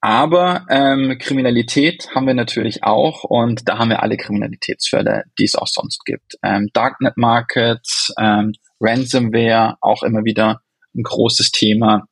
Aber 0.00 0.66
ähm, 0.68 1.16
Kriminalität 1.18 2.14
haben 2.14 2.26
wir 2.26 2.34
natürlich 2.34 2.82
auch 2.84 3.24
und 3.24 3.66
da 3.66 3.78
haben 3.78 3.88
wir 3.88 4.02
alle 4.02 4.18
Kriminalitätsfälle, 4.18 5.24
die 5.38 5.44
es 5.44 5.54
auch 5.54 5.66
sonst 5.66 6.04
gibt. 6.04 6.36
Ähm, 6.42 6.68
Darknet 6.74 7.16
Markets, 7.16 8.12
ähm, 8.18 8.52
Ransomware, 8.80 9.78
auch 9.80 10.02
immer 10.02 10.24
wieder 10.24 10.60
ein 10.94 11.04
großes 11.04 11.52
Thema 11.52 12.06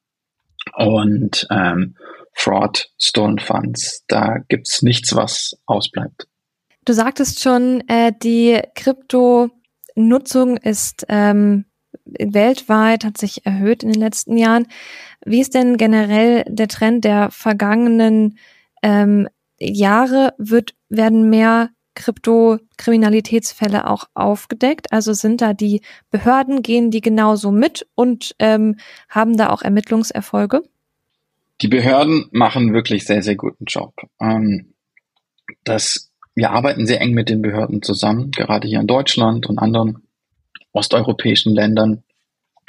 und 0.75 1.47
ähm, 1.51 1.97
Fraud, 2.33 2.88
Stolen 2.99 3.38
Funds. 3.38 4.05
Da 4.09 4.38
gibt's 4.49 4.81
nichts, 4.81 5.15
was 5.15 5.61
ausbleibt. 5.67 6.27
Du 6.87 6.95
sagtest 6.95 7.43
schon, 7.43 7.87
äh, 7.88 8.12
die 8.23 8.61
Krypto-Nutzung 9.95 10.57
ist 10.57 11.07
ähm, 11.09 11.65
weltweit, 12.05 13.05
hat 13.05 13.19
sich 13.19 13.47
erhöht 13.47 13.83
in 13.83 13.93
den 13.93 14.01
letzten 14.01 14.37
Jahren. 14.37 14.67
Wie 15.25 15.41
ist 15.41 15.55
denn 15.55 15.77
generell 15.77 16.45
der 16.49 16.69
Trend 16.69 17.05
der 17.05 17.31
vergangenen 17.31 18.39
ähm, 18.83 19.29
Jahre? 19.59 20.35
Wird, 20.39 20.75
werden 20.89 21.31
mehr 21.31 21.71
Krypto-Kriminalitätsfälle 21.95 23.89
auch 23.89 24.05
aufgedeckt? 24.15 24.93
Also 24.93 25.13
sind 25.13 25.41
da 25.41 25.53
die 25.53 25.83
Behörden, 26.11 26.63
gehen 26.63 26.91
die 26.91 27.01
genauso 27.01 27.51
mit 27.51 27.87
und 27.95 28.35
ähm, 28.39 28.77
haben 29.09 29.37
da 29.37 29.51
auch 29.51 29.63
Ermittlungserfolge? 29.63 30.63
Die 31.61 31.69
Behörden 31.69 32.27
machen 32.33 32.73
wirklich 32.73 33.05
sehr, 33.05 33.23
sehr 33.23 33.37
guten 33.37 33.67
Job. 33.67 33.95
Ähm, 34.21 34.75
das, 35.65 36.12
wir 36.35 36.51
arbeiten 36.51 36.87
sehr 36.87 37.01
eng 37.01 37.12
mit 37.12 37.29
den 37.29 37.42
Behörden 37.42 37.83
zusammen, 37.83 38.31
gerade 38.31 38.66
hier 38.66 38.81
in 38.81 38.87
Deutschland 38.87 39.47
und 39.47 39.59
anderen 39.59 40.09
osteuropäischen 40.73 41.55
Ländern. 41.55 42.03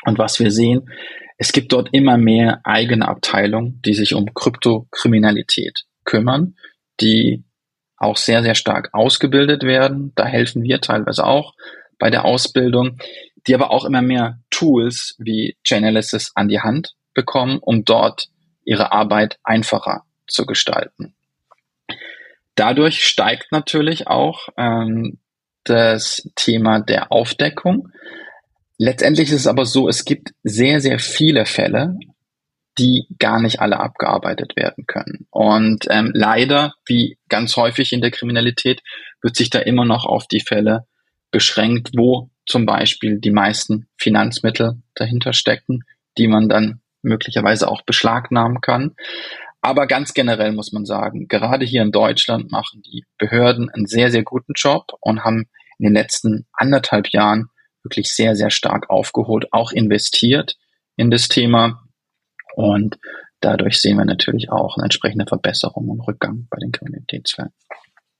Und 0.03 0.17
was 0.17 0.39
wir 0.39 0.51
sehen, 0.51 0.89
es 1.37 1.51
gibt 1.51 1.71
dort 1.71 1.89
immer 1.93 2.17
mehr 2.17 2.61
eigene 2.63 3.07
Abteilungen, 3.07 3.81
die 3.83 3.93
sich 3.93 4.13
um 4.13 4.33
Kryptokriminalität 4.33 5.85
kümmern, 6.03 6.55
die 6.99 7.43
auch 7.97 8.17
sehr, 8.17 8.43
sehr 8.43 8.55
stark 8.55 8.89
ausgebildet 8.93 9.63
werden. 9.63 10.11
Da 10.15 10.25
helfen 10.25 10.63
wir 10.63 10.81
teilweise 10.81 11.25
auch 11.25 11.53
bei 11.99 12.09
der 12.09 12.25
Ausbildung, 12.25 12.97
die 13.47 13.55
aber 13.55 13.71
auch 13.71 13.85
immer 13.85 14.01
mehr 14.01 14.39
Tools 14.49 15.15
wie 15.19 15.57
Chainalysis 15.63 16.31
an 16.35 16.49
die 16.49 16.59
Hand 16.59 16.95
bekommen, 17.13 17.59
um 17.61 17.85
dort 17.85 18.27
ihre 18.65 18.91
Arbeit 18.91 19.39
einfacher 19.43 20.03
zu 20.27 20.45
gestalten. 20.45 21.15
Dadurch 22.55 23.05
steigt 23.05 23.51
natürlich 23.51 24.07
auch 24.07 24.49
ähm, 24.57 25.19
das 25.63 26.29
Thema 26.35 26.79
der 26.79 27.11
Aufdeckung. 27.11 27.89
Letztendlich 28.77 29.29
ist 29.29 29.41
es 29.41 29.47
aber 29.47 29.65
so, 29.65 29.87
es 29.87 30.05
gibt 30.05 30.33
sehr, 30.43 30.79
sehr 30.79 30.99
viele 30.99 31.45
Fälle, 31.45 31.97
die 32.77 33.07
gar 33.19 33.39
nicht 33.41 33.59
alle 33.59 33.79
abgearbeitet 33.79 34.55
werden 34.55 34.85
können. 34.87 35.27
Und 35.29 35.85
ähm, 35.89 36.11
leider, 36.13 36.73
wie 36.85 37.17
ganz 37.29 37.55
häufig 37.55 37.93
in 37.93 38.01
der 38.01 38.11
Kriminalität, 38.11 38.81
wird 39.21 39.35
sich 39.35 39.49
da 39.49 39.59
immer 39.59 39.85
noch 39.85 40.05
auf 40.05 40.27
die 40.27 40.41
Fälle 40.41 40.85
beschränkt, 41.31 41.91
wo 41.95 42.29
zum 42.45 42.65
Beispiel 42.65 43.19
die 43.19 43.31
meisten 43.31 43.87
Finanzmittel 43.97 44.81
dahinter 44.95 45.33
stecken, 45.33 45.83
die 46.17 46.27
man 46.27 46.49
dann 46.49 46.81
möglicherweise 47.01 47.69
auch 47.69 47.83
beschlagnahmen 47.83 48.61
kann. 48.61 48.95
Aber 49.63 49.87
ganz 49.87 50.13
generell 50.13 50.51
muss 50.51 50.73
man 50.73 50.85
sagen, 50.85 51.29
gerade 51.29 51.65
hier 51.65 51.83
in 51.83 51.93
Deutschland 51.93 52.51
machen 52.51 52.81
die 52.81 53.05
Behörden 53.17 53.69
einen 53.69 53.85
sehr, 53.85 54.11
sehr 54.11 54.23
guten 54.23 54.51
Job 54.57 54.87
und 54.99 55.23
haben 55.23 55.45
in 55.79 55.85
den 55.85 55.93
letzten 55.93 56.45
anderthalb 56.51 57.07
Jahren 57.13 57.49
wirklich 57.81 58.13
sehr, 58.13 58.35
sehr 58.35 58.49
stark 58.49 58.89
aufgeholt, 58.89 59.53
auch 59.53 59.71
investiert 59.71 60.57
in 60.97 61.09
das 61.09 61.29
Thema. 61.29 61.81
Und 62.55 62.99
dadurch 63.39 63.79
sehen 63.79 63.95
wir 63.95 64.03
natürlich 64.03 64.51
auch 64.51 64.75
eine 64.75 64.83
entsprechende 64.83 65.25
Verbesserung 65.25 65.87
und 65.87 66.01
Rückgang 66.01 66.45
bei 66.49 66.57
den 66.59 66.73
Kriminalitätsfällen. 66.73 67.53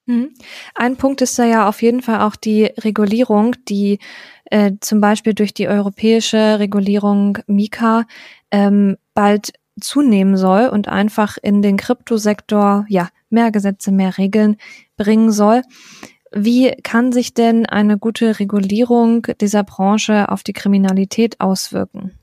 Mhm. 0.05 0.33
Ein 0.75 0.95
Punkt 0.95 1.21
ist 1.21 1.37
da 1.37 1.43
ja 1.43 1.67
auf 1.67 1.81
jeden 1.81 2.01
Fall 2.01 2.21
auch 2.21 2.37
die 2.37 2.65
Regulierung, 2.65 3.57
die 3.67 3.99
äh, 4.45 4.71
zum 4.79 5.01
Beispiel 5.01 5.33
durch 5.33 5.53
die 5.53 5.67
europäische 5.67 6.59
Regulierung 6.59 7.39
Mika 7.47 8.05
ähm, 8.49 8.95
bald 9.13 9.51
zunehmen 9.79 10.37
soll 10.37 10.67
und 10.67 10.87
einfach 10.87 11.37
in 11.41 11.61
den 11.61 11.77
Kryptosektor 11.77 12.85
ja 12.89 13.09
mehr 13.29 13.51
Gesetze, 13.51 13.91
mehr 13.91 14.17
Regeln 14.17 14.57
bringen 14.97 15.31
soll. 15.31 15.63
Wie 16.31 16.71
kann 16.83 17.11
sich 17.11 17.33
denn 17.33 17.65
eine 17.65 17.97
gute 17.97 18.39
Regulierung 18.39 19.27
dieser 19.39 19.63
Branche 19.63 20.29
auf 20.29 20.43
die 20.43 20.53
Kriminalität 20.53 21.39
auswirken? 21.39 22.17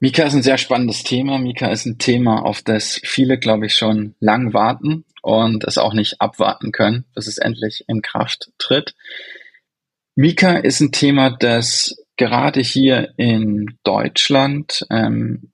Mika 0.00 0.22
ist 0.22 0.34
ein 0.34 0.42
sehr 0.42 0.58
spannendes 0.58 1.02
Thema. 1.02 1.38
Mika 1.38 1.68
ist 1.68 1.84
ein 1.84 1.98
Thema, 1.98 2.44
auf 2.44 2.62
das 2.62 3.00
viele, 3.02 3.38
glaube 3.38 3.66
ich, 3.66 3.74
schon 3.74 4.14
lang 4.20 4.54
warten 4.54 5.04
und 5.22 5.64
es 5.64 5.76
auch 5.76 5.92
nicht 5.92 6.20
abwarten 6.20 6.70
können, 6.70 7.04
bis 7.14 7.26
es 7.26 7.38
endlich 7.38 7.84
in 7.88 8.00
Kraft 8.00 8.52
tritt. 8.58 8.94
Mika 10.14 10.56
ist 10.56 10.80
ein 10.80 10.92
Thema, 10.92 11.30
das 11.30 11.96
gerade 12.16 12.60
hier 12.60 13.12
in 13.16 13.78
Deutschland 13.82 14.86
ähm, 14.90 15.50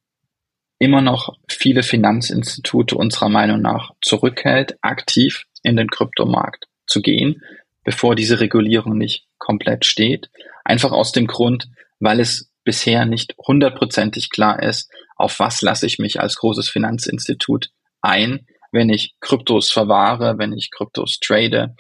immer 0.85 1.01
noch 1.01 1.35
viele 1.49 1.83
Finanzinstitute 1.83 2.97
unserer 2.97 3.29
Meinung 3.29 3.61
nach 3.61 3.93
zurückhält, 4.01 4.77
aktiv 4.83 5.45
in 5.63 5.77
den 5.77 5.89
Kryptomarkt 5.89 6.67
zu 6.87 7.01
gehen, 7.01 7.43
bevor 7.85 8.15
diese 8.15 8.41
Regulierung 8.41 8.97
nicht 8.97 9.27
komplett 9.39 9.85
steht. 9.85 10.31
Einfach 10.65 10.93
aus 10.93 11.13
dem 11.13 11.27
Grund, 11.27 11.69
weil 11.99 12.21
es 12.21 12.51
bisher 12.65 13.07
nicht 13.07 13.35
hundertprozentig 13.39 14.31
klar 14.31 14.63
ist, 14.63 14.91
auf 15.17 15.39
was 15.39 15.63
lasse 15.63 15.87
ich 15.87 15.99
mich 15.99 16.21
als 16.21 16.37
großes 16.37 16.69
Finanzinstitut 16.69 17.71
ein, 18.01 18.47
wenn 18.73 18.91
ich 18.91 19.15
Kryptos 19.21 19.71
verwahre, 19.71 20.39
wenn 20.39 20.53
ich 20.53 20.71
Kryptos 20.71 21.19
trade. 21.21 21.75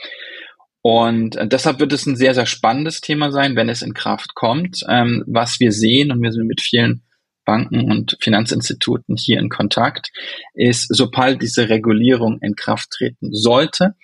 Und 0.81 1.37
äh, 1.37 1.49
deshalb 1.49 1.81
wird 1.81 1.93
es 1.93 2.07
ein 2.07 2.17
sehr, 2.17 2.35
sehr 2.35 2.47
spannendes 2.47 3.01
Thema 3.01 3.33
sein, 3.33 3.57
wenn 3.57 3.69
es 3.69 3.83
in 3.83 3.95
Kraft 3.95 4.35
kommt. 4.35 4.81
Ähm, 4.89 5.25
was 5.27 5.59
wir 5.59 5.73
sehen, 5.73 6.13
und 6.13 6.23
wir 6.23 6.31
sind 6.31 6.47
mit 6.47 6.61
vielen 6.61 7.04
Banken 7.45 7.91
und 7.91 8.17
Finanzinstituten 8.21 9.17
hier 9.17 9.39
in 9.39 9.49
Kontakt, 9.49 10.11
ist, 10.55 10.87
sobald 10.89 11.43
diese 11.43 11.69
Regulierung 11.69 12.39
in 12.41 12.55
Kraft 12.55 12.91
treten 12.91 13.33
sollte, 13.33 13.95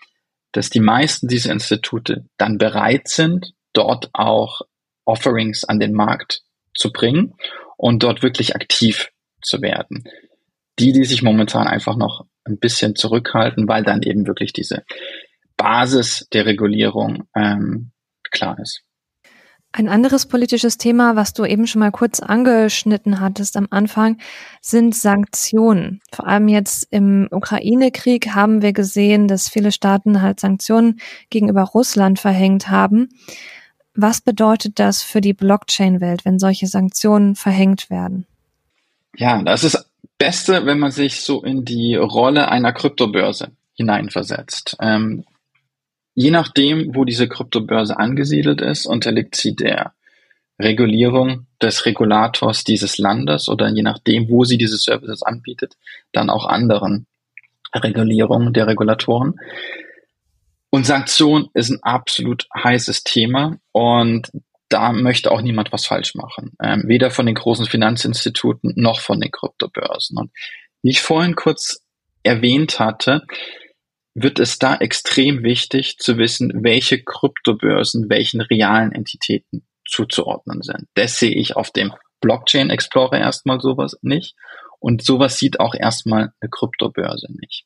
dass 0.53 0.71
die 0.71 0.81
meisten 0.81 1.29
dieser 1.29 1.53
Institute 1.53 2.25
dann 2.37 2.59
bereit 2.59 3.09
sind, 3.09 3.53
dort 3.73 4.11
auch 4.13 4.63
Offerings 5.05 5.65
an 5.65 5.81
den 5.81 5.93
Markt 5.93 6.43
zu 6.75 6.93
bringen 6.93 7.35
und 7.77 8.03
dort 8.03 8.23
wirklich 8.23 8.55
aktiv 8.55 9.11
zu 9.43 9.63
werden. 9.63 10.05
Die, 10.79 10.93
die 10.93 11.05
sich 11.05 11.23
momentan 11.23 11.67
einfach 11.67 11.97
noch 11.97 12.27
ein 12.45 12.59
bisschen 12.59 12.97
zurückhalten, 12.97 13.69
weil 13.69 13.85
dann 13.85 14.03
eben 14.03 14.27
wirklich 14.27 14.53
diese 14.53 14.85
Basis 15.57 16.27
der 16.33 16.47
Regulierung 16.47 17.29
ähm, 17.35 17.93
klar 18.31 18.59
ist. 18.61 18.83
Ein 19.73 19.89
anderes 19.89 20.27
politisches 20.27 20.79
Thema, 20.79 21.15
was 21.15 21.33
du 21.33 21.45
eben 21.45 21.69
schon 21.69 21.79
mal 21.79 21.93
kurz 21.93 22.19
angeschnitten 22.19 23.21
hattest 23.21 23.57
am 23.57 23.69
Anfang, 23.71 24.19
sind 24.61 24.97
Sanktionen. 24.97 26.01
Vor 26.13 26.27
allem 26.27 26.49
jetzt 26.49 26.89
im 26.91 27.29
Ukraine-Krieg 27.31 28.35
haben 28.35 28.63
wir 28.63 28.73
gesehen, 28.73 29.29
dass 29.29 29.49
viele 29.49 29.71
Staaten 29.71 30.23
halt 30.23 30.41
Sanktionen 30.41 31.01
gegenüber 31.31 31.63
Russland 31.63 32.19
verhängt 32.19 32.69
haben. 32.69 33.11
Was 33.95 34.21
bedeutet 34.21 34.81
das 34.81 35.03
für 35.03 35.21
die 35.21 35.35
Blockchain-Welt, 35.35 36.25
wenn 36.25 36.41
solche 36.41 36.67
Sanktionen 36.67 37.37
verhängt 37.37 37.91
werden? 37.91 38.27
Ja, 39.17 39.41
das 39.43 39.63
ist 39.63 39.87
Beste, 40.19 40.67
wenn 40.67 40.79
man 40.79 40.91
sich 40.91 41.21
so 41.21 41.43
in 41.43 41.65
die 41.65 41.95
Rolle 41.95 42.51
einer 42.51 42.73
Kryptobörse 42.73 43.53
hineinversetzt. 43.75 44.77
Ähm, 44.81 45.25
je 46.15 46.31
nachdem, 46.31 46.95
wo 46.95 47.05
diese 47.05 47.29
Kryptobörse 47.29 47.99
angesiedelt 47.99 48.61
ist, 48.61 48.87
unterliegt 48.87 49.37
sie 49.37 49.55
der 49.55 49.95
Regulierung 50.61 51.47
des 51.63 51.87
Regulators 51.87 52.65
dieses 52.65 52.99
Landes 52.99 53.49
oder 53.49 53.69
je 53.69 53.83
nachdem, 53.83 54.29
wo 54.29 54.45
sie 54.45 54.59
diese 54.59 54.77
Services 54.77 55.23
anbietet, 55.23 55.77
dann 56.13 56.31
auch 56.31 56.47
anderen 56.47 57.07
Regulierungen 57.75 58.53
der 58.53 58.67
Regulatoren. 58.67 59.35
Und 60.71 60.87
Sanktion 60.87 61.49
ist 61.55 61.71
ein 61.71 61.83
absolut 61.83 62.47
heißes 62.55 63.05
Thema 63.05 63.59
und 63.73 64.31
da 64.69 64.93
möchte 64.93 65.33
auch 65.33 65.43
niemand 65.43 65.73
was 65.73 65.85
falsch 65.85 66.15
machen. 66.15 66.53
Ähm, 66.63 66.85
weder 66.87 67.11
von 67.11 67.27
den 67.27 67.35
großen 67.35 67.67
Finanzinstituten 67.67 68.75
noch 68.77 69.01
von 69.01 69.21
den 69.21 69.33
Kryptobörsen. 69.33 70.17
Und 70.17 70.31
wie 70.83 70.91
ich 70.91 71.03
vorhin 71.03 71.35
kurz 71.35 71.85
erwähnt 72.23 72.79
hatte, 72.79 73.27
wird 74.15 74.39
es 74.41 74.59
da 74.59 74.77
extrem 74.77 75.43
wichtig 75.43 75.99
zu 75.99 76.19
wissen, 76.19 76.65
welche 76.65 77.03
Kryptobörsen 77.03 78.11
welchen 78.11 78.41
realen 78.41 78.93
Entitäten 78.93 79.65
zuzuordnen 79.87 80.63
sind. 80.63 80.87
Das 80.95 81.19
sehe 81.19 81.35
ich 81.35 81.57
auf 81.57 81.71
dem 81.71 81.93
Blockchain 82.21 82.71
Explorer 82.71 83.19
erstmal 83.19 83.61
sowas 83.61 83.97
nicht. 84.03 84.35
Und 84.79 85.05
sowas 85.05 85.39
sieht 85.39 85.61
auch 85.61 85.75
erstmal 85.75 86.33
eine 86.41 86.51
Kryptobörse 86.51 87.29
nicht. 87.39 87.65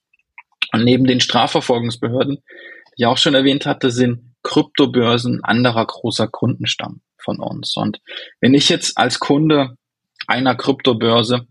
Und 0.73 0.85
neben 0.85 1.07
den 1.07 1.21
Strafverfolgungsbehörden 1.21 2.43
ich 2.97 3.07
auch 3.07 3.19
schon 3.19 3.35
erwähnt 3.35 3.67
hatte, 3.67 3.91
sind 3.91 4.35
Kryptobörsen 4.43 5.43
anderer 5.43 5.87
großer 5.87 6.29
Kundenstamm 6.29 7.01
von 7.19 7.41
uns. 7.41 7.77
Und 7.77 8.01
wenn 8.41 8.55
ich 8.55 8.69
jetzt 8.69 8.99
als 8.99 9.19
Kunde 9.19 9.77
einer 10.27 10.55
Kryptobörse 10.55 11.47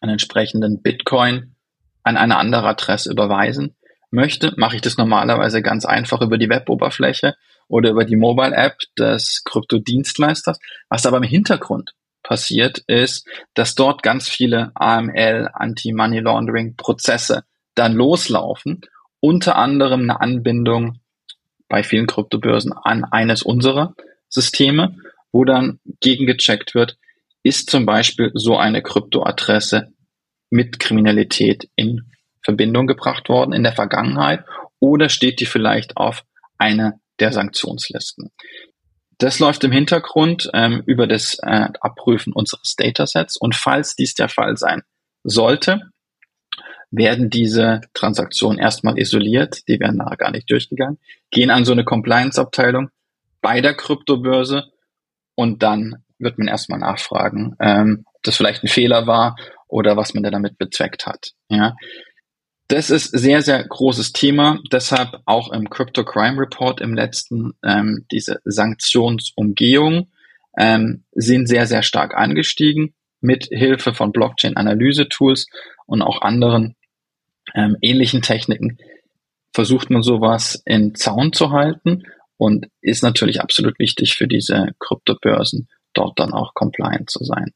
einen 0.00 0.12
entsprechenden 0.12 0.82
Bitcoin 0.82 1.54
an 2.02 2.16
eine 2.16 2.36
andere 2.36 2.66
Adresse 2.66 3.10
überweisen 3.10 3.76
möchte, 4.14 4.54
mache 4.56 4.76
ich 4.76 4.82
das 4.82 4.96
normalerweise 4.96 5.60
ganz 5.60 5.84
einfach 5.84 6.22
über 6.22 6.38
die 6.38 6.48
Weboberfläche 6.48 7.36
oder 7.68 7.90
über 7.90 8.04
die 8.04 8.16
Mobile 8.16 8.54
App 8.54 8.78
des 8.98 9.42
Kryptodienstleisters. 9.44 10.58
Was 10.88 11.06
aber 11.06 11.18
im 11.18 11.22
Hintergrund 11.24 11.92
passiert, 12.22 12.78
ist, 12.86 13.26
dass 13.54 13.74
dort 13.74 14.02
ganz 14.02 14.28
viele 14.28 14.72
AML, 14.74 15.50
Anti-Money 15.52 16.20
Laundering 16.20 16.76
Prozesse 16.76 17.44
dann 17.74 17.94
loslaufen 17.94 18.80
unter 19.20 19.56
anderem 19.56 20.02
eine 20.02 20.20
Anbindung 20.20 21.00
bei 21.68 21.82
vielen 21.82 22.06
Kryptobörsen 22.06 22.74
an 22.74 23.04
eines 23.04 23.42
unserer 23.42 23.94
Systeme, 24.28 24.98
wo 25.32 25.44
dann 25.44 25.80
gegengecheckt 26.00 26.74
wird, 26.74 26.98
ist 27.42 27.70
zum 27.70 27.86
Beispiel 27.86 28.30
so 28.34 28.58
eine 28.58 28.82
Kryptoadresse 28.82 29.92
mit 30.50 30.78
Kriminalität 30.78 31.70
in 31.74 32.12
Verbindung 32.44 32.86
gebracht 32.86 33.28
worden 33.28 33.52
in 33.52 33.62
der 33.62 33.72
Vergangenheit 33.72 34.44
oder 34.78 35.08
steht 35.08 35.40
die 35.40 35.46
vielleicht 35.46 35.96
auf 35.96 36.24
einer 36.58 37.00
der 37.20 37.32
Sanktionslisten. 37.32 38.30
Das 39.18 39.38
läuft 39.38 39.64
im 39.64 39.72
Hintergrund 39.72 40.50
ähm, 40.54 40.82
über 40.86 41.06
das 41.06 41.38
äh, 41.42 41.68
Abprüfen 41.80 42.32
unseres 42.32 42.74
Datasets 42.76 43.36
und 43.36 43.54
falls 43.54 43.94
dies 43.94 44.14
der 44.14 44.28
Fall 44.28 44.56
sein 44.56 44.82
sollte, 45.22 45.80
werden 46.90 47.30
diese 47.30 47.80
Transaktionen 47.92 48.58
erstmal 48.58 48.98
isoliert, 48.98 49.66
die 49.68 49.80
werden 49.80 49.96
nachher 49.96 50.16
gar 50.16 50.30
nicht 50.30 50.50
durchgegangen, 50.50 50.98
gehen 51.30 51.50
an 51.50 51.64
so 51.64 51.72
eine 51.72 51.84
Compliance-Abteilung 51.84 52.90
bei 53.40 53.60
der 53.60 53.74
Kryptobörse 53.74 54.64
und 55.34 55.62
dann 55.62 56.04
wird 56.18 56.38
man 56.38 56.48
erstmal 56.48 56.78
nachfragen, 56.78 57.56
ähm, 57.60 58.04
ob 58.14 58.22
das 58.22 58.36
vielleicht 58.36 58.62
ein 58.62 58.68
Fehler 58.68 59.06
war 59.06 59.36
oder 59.68 59.96
was 59.96 60.14
man 60.14 60.22
da 60.22 60.30
damit 60.30 60.58
bezweckt 60.58 61.06
hat. 61.06 61.32
Ja. 61.48 61.76
Das 62.68 62.88
ist 62.88 63.10
sehr, 63.10 63.42
sehr 63.42 63.62
großes 63.62 64.12
Thema. 64.12 64.58
Deshalb 64.72 65.20
auch 65.26 65.52
im 65.52 65.68
Crypto 65.68 66.04
Crime 66.04 66.40
Report 66.40 66.80
im 66.80 66.94
letzten 66.94 67.52
ähm, 67.62 68.06
diese 68.10 68.40
Sanktionsumgehung 68.44 70.10
ähm, 70.56 71.04
sind 71.12 71.46
sehr, 71.46 71.66
sehr 71.66 71.82
stark 71.82 72.14
angestiegen 72.14 72.94
mit 73.20 73.46
Hilfe 73.50 73.92
von 73.92 74.12
Blockchain-Analyse-Tools 74.12 75.46
und 75.86 76.02
auch 76.02 76.22
anderen 76.22 76.76
ähm, 77.54 77.76
ähnlichen 77.82 78.22
Techniken 78.22 78.78
versucht 79.52 79.90
man 79.90 80.02
sowas 80.02 80.62
in 80.64 80.94
Zaun 80.94 81.32
zu 81.32 81.50
halten 81.50 82.04
und 82.36 82.66
ist 82.80 83.02
natürlich 83.02 83.40
absolut 83.40 83.78
wichtig 83.78 84.14
für 84.14 84.26
diese 84.26 84.70
Kryptobörsen, 84.80 85.68
dort 85.92 86.18
dann 86.18 86.32
auch 86.32 86.54
compliant 86.54 87.08
zu 87.08 87.22
sein. 87.24 87.52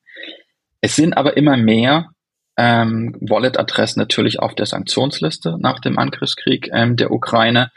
Es 0.81 0.95
sind 0.95 1.15
aber 1.17 1.37
immer 1.37 1.57
mehr 1.57 2.11
ähm, 2.59 3.17
Wallet-Adressen 3.21 4.01
natürlich 4.01 4.41
auf 4.41 4.55
der 4.55 4.67
Sanktionsliste 4.67 5.57
nach 5.59 5.79
dem 5.79 5.99
Angriffskrieg 5.99 6.69
ähm, 6.73 6.97
der 6.97 7.13
Ukraine 7.13 7.71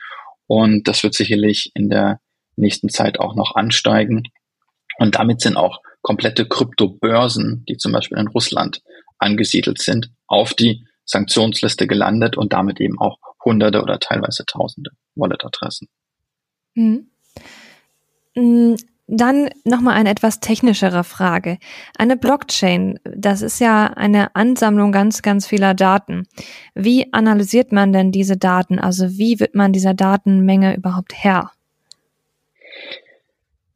und 0.47 0.87
das 0.89 1.01
wird 1.03 1.13
sicherlich 1.13 1.71
in 1.75 1.89
der 1.89 2.19
nächsten 2.57 2.89
Zeit 2.89 3.21
auch 3.21 3.35
noch 3.35 3.55
ansteigen. 3.55 4.23
Und 4.97 5.15
damit 5.15 5.39
sind 5.39 5.55
auch 5.55 5.79
komplette 6.01 6.45
Kryptobörsen, 6.45 7.63
die 7.69 7.77
zum 7.77 7.93
Beispiel 7.93 8.17
in 8.17 8.27
Russland 8.27 8.81
angesiedelt 9.17 9.81
sind, 9.81 10.11
auf 10.27 10.53
die 10.53 10.85
Sanktionsliste 11.05 11.87
gelandet 11.87 12.37
und 12.37 12.51
damit 12.51 12.81
eben 12.81 12.99
auch 12.99 13.17
Hunderte 13.45 13.81
oder 13.81 13.99
teilweise 13.99 14.45
Tausende 14.45 14.91
Wallet-Adressen. 15.15 15.87
Hm. 18.35 18.75
Dann 19.13 19.49
nochmal 19.65 19.95
eine 19.95 20.09
etwas 20.09 20.39
technischere 20.39 21.03
Frage. 21.03 21.57
Eine 21.97 22.15
Blockchain, 22.15 22.97
das 23.03 23.41
ist 23.41 23.59
ja 23.59 23.87
eine 23.87 24.33
Ansammlung 24.37 24.93
ganz, 24.93 25.21
ganz 25.21 25.45
vieler 25.45 25.73
Daten. 25.73 26.27
Wie 26.75 27.11
analysiert 27.11 27.73
man 27.73 27.91
denn 27.91 28.13
diese 28.13 28.37
Daten? 28.37 28.79
Also 28.79 29.17
wie 29.17 29.41
wird 29.41 29.53
man 29.53 29.73
dieser 29.73 29.93
Datenmenge 29.93 30.77
überhaupt 30.77 31.13
Herr? 31.13 31.51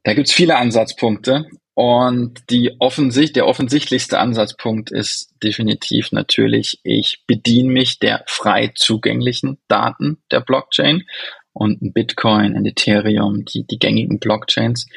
Da 0.04 0.14
gibt's 0.14 0.32
viele 0.32 0.56
Ansatzpunkte. 0.56 1.50
Und 1.74 2.50
die 2.50 2.72
offensicht, 2.80 3.36
der 3.36 3.46
offensichtlichste 3.46 4.18
Ansatzpunkt 4.18 4.90
ist 4.90 5.34
definitiv 5.44 6.14
natürlich, 6.14 6.80
ich 6.84 7.24
bediene 7.28 7.70
mich 7.70 8.00
der 8.00 8.24
frei 8.28 8.72
zugänglichen 8.74 9.58
Daten 9.68 10.20
der 10.32 10.40
Blockchain 10.40 11.04
und 11.52 11.82
ein 11.82 11.92
Bitcoin, 11.92 12.56
ein 12.56 12.66
Ethereum, 12.66 13.44
die, 13.44 13.68
die 13.68 13.80
gängigen 13.80 14.20
Blockchains, 14.20 14.88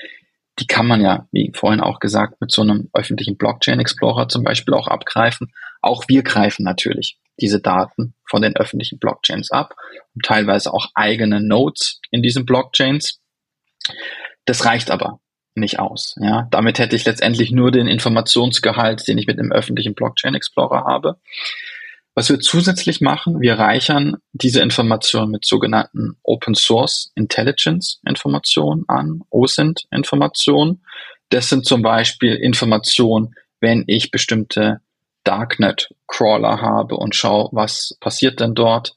die 0.59 0.67
kann 0.67 0.87
man 0.87 1.01
ja, 1.01 1.27
wie 1.33 1.53
vorhin 1.55 1.81
auch 1.81 2.01
gesagt, 2.01 2.41
mit 2.41 2.51
so 2.51 2.63
einem 2.63 2.89
öffentlichen 2.93 3.37
Blockchain 3.37 3.81
Explorer 3.81 4.29
zum 4.29 4.45
Beispiel 4.45 4.75
auch 4.75 4.89
abgreifen. 4.89 5.53
Auch 5.81 6.05
wir 6.09 6.23
greifen 6.23 6.65
natürlich 6.65 7.19
diese 7.41 7.61
Daten 7.61 8.15
von 8.29 8.43
den 8.43 8.57
öffentlichen 8.57 8.99
Blockchains 8.99 9.51
ab 9.51 9.75
und 10.15 10.25
teilweise 10.25 10.73
auch 10.73 10.89
eigene 10.95 11.41
Nodes 11.41 12.01
in 12.11 12.23
diesen 12.23 12.45
Blockchains. 12.45 13.21
Das 14.45 14.65
reicht 14.65 14.91
aber 14.91 15.21
nicht 15.55 15.79
aus. 15.79 16.17
Ja, 16.21 16.49
damit 16.51 16.79
hätte 16.79 16.97
ich 16.97 17.05
letztendlich 17.05 17.51
nur 17.51 17.71
den 17.71 17.87
Informationsgehalt, 17.87 19.07
den 19.07 19.19
ich 19.19 19.27
mit 19.27 19.39
dem 19.39 19.53
öffentlichen 19.53 19.95
Blockchain 19.95 20.35
Explorer 20.35 20.85
habe. 20.85 21.21
Was 22.19 22.31
wir 22.31 22.41
zusätzlich 22.41 23.01
machen, 23.01 23.41
wir 23.41 23.61
reichern 23.61 24.17
diese 24.33 24.61
Informationen 24.61 25.31
mit 25.31 25.47
sogenannten 25.47 26.17
Open 26.25 26.57
Source 26.57 27.13
Intelligence 27.15 28.01
Informationen 28.05 28.83
an, 28.89 29.21
OSINT 29.31 29.85
Informationen. 29.93 30.85
Das 31.29 31.49
sind 31.49 31.65
zum 31.65 31.83
Beispiel 31.83 32.35
Informationen, 32.35 33.37
wenn 33.61 33.85
ich 33.87 34.11
bestimmte 34.11 34.81
Darknet 35.23 35.91
Crawler 36.09 36.61
habe 36.61 36.97
und 36.97 37.15
schaue, 37.15 37.51
was 37.53 37.97
passiert 38.01 38.41
denn 38.41 38.57
dort, 38.57 38.97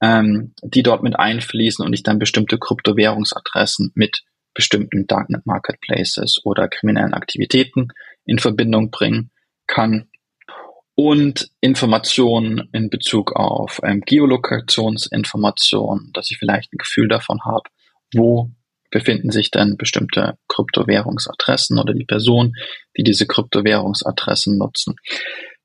ähm, 0.00 0.52
die 0.60 0.82
dort 0.82 1.04
mit 1.04 1.16
einfließen 1.16 1.86
und 1.86 1.92
ich 1.92 2.02
dann 2.02 2.18
bestimmte 2.18 2.58
Kryptowährungsadressen 2.58 3.92
mit 3.94 4.24
bestimmten 4.54 5.06
Darknet 5.06 5.46
Marketplaces 5.46 6.40
oder 6.42 6.66
kriminellen 6.66 7.14
Aktivitäten 7.14 7.90
in 8.24 8.40
Verbindung 8.40 8.90
bringen 8.90 9.30
kann 9.68 10.08
und 10.96 11.48
Informationen 11.60 12.68
in 12.72 12.90
Bezug 12.90 13.36
auf 13.36 13.80
ähm, 13.84 14.00
Geolokationsinformationen, 14.00 16.10
dass 16.14 16.30
ich 16.30 16.38
vielleicht 16.38 16.72
ein 16.72 16.78
Gefühl 16.78 17.06
davon 17.06 17.44
habe, 17.44 17.68
wo 18.14 18.50
befinden 18.90 19.30
sich 19.30 19.50
denn 19.50 19.76
bestimmte 19.76 20.38
Kryptowährungsadressen 20.48 21.78
oder 21.78 21.92
die 21.92 22.06
Personen, 22.06 22.54
die 22.96 23.02
diese 23.02 23.26
Kryptowährungsadressen 23.26 24.56
nutzen. 24.56 24.96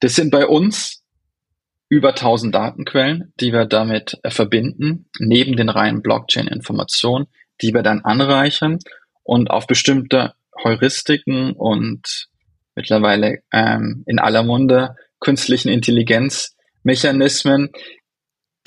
Das 0.02 0.15
sind 0.15 0.32
bei 0.32 0.46
uns 0.46 1.02
über 1.88 2.10
1000 2.10 2.54
Datenquellen, 2.54 3.34
die 3.39 3.54
wir 3.54 3.65
damit 3.65 4.20
äh, 4.24 4.32
verbinden, 4.32 5.10
neben 5.17 5.56
den 5.56 5.70
reinen 5.70 6.02
Blockchain-Informationen, 6.02 7.28
die 7.62 7.74
wir 7.74 7.84
dann 7.84 8.02
anreichern 8.02 8.80
und 9.24 9.50
auf 9.50 9.65
bestimmte 9.65 10.34
Heuristiken 10.62 11.54
und 11.54 12.28
mittlerweile 12.76 13.44
ähm, 13.54 14.04
in 14.08 14.20
aller 14.20 14.44
Munde 14.44 14.98
künstlichen 15.21 15.69
Intelligenzmechanismen 15.69 17.69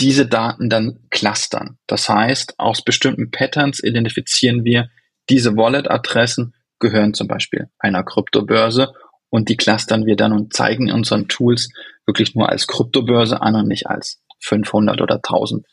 diese 0.00 0.26
Daten 0.26 0.70
dann 0.70 1.00
clustern. 1.10 1.78
Das 1.86 2.08
heißt, 2.08 2.58
aus 2.58 2.82
bestimmten 2.82 3.30
Patterns 3.30 3.82
identifizieren 3.82 4.64
wir, 4.64 4.88
diese 5.28 5.56
Wallet-Adressen 5.56 6.54
gehören 6.78 7.14
zum 7.14 7.28
Beispiel 7.28 7.68
einer 7.78 8.02
Kryptobörse 8.02 8.92
und 9.30 9.48
die 9.48 9.56
clustern 9.56 10.06
wir 10.06 10.16
dann 10.16 10.32
und 10.32 10.52
zeigen 10.52 10.90
unseren 10.90 11.28
Tools 11.28 11.70
wirklich 12.06 12.34
nur 12.34 12.48
als 12.48 12.66
Kryptobörse 12.66 13.40
an 13.40 13.54
und 13.54 13.68
nicht 13.68 13.86
als 13.86 14.20
500 14.40 15.00
oder 15.00 15.16
1000 15.16 15.64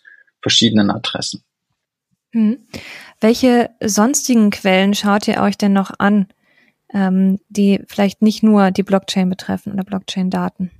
verschiedenen 0.42 0.90
Adressen. 0.90 1.44
Hm. 2.34 2.60
Welche 3.20 3.72
sonstigen 3.84 4.52
Quellen 4.52 4.94
schaut 4.94 5.28
ihr 5.28 5.42
euch 5.42 5.58
denn 5.58 5.74
noch 5.74 5.92
an, 6.00 6.28
ähm, 6.94 7.40
die 7.50 7.82
vielleicht 7.88 8.22
nicht 8.22 8.44
nur 8.44 8.72
die 8.72 8.84
Blockchain 8.84 9.30
betreffen 9.30 9.74
oder 9.74 9.84
Blockchain-Daten? 9.84 10.72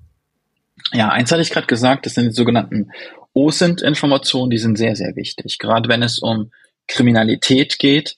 Ja, 0.94 1.10
eins 1.10 1.32
hatte 1.32 1.42
ich 1.42 1.52
gerade 1.52 1.68
gesagt, 1.68 2.06
das 2.06 2.16
sind 2.16 2.26
die 2.26 2.32
sogenannten 2.32 2.92
OSINT-Informationen, 3.34 4.50
die 4.50 4.58
sind 4.58 4.78
sehr, 4.78 4.96
sehr 4.96 5.16
wichtig. 5.16 5.58
Gerade 5.58 5.88
wenn 5.90 6.04
es 6.04 6.20
um 6.20 6.52
Kriminalität 6.88 7.80
geht, 7.80 8.18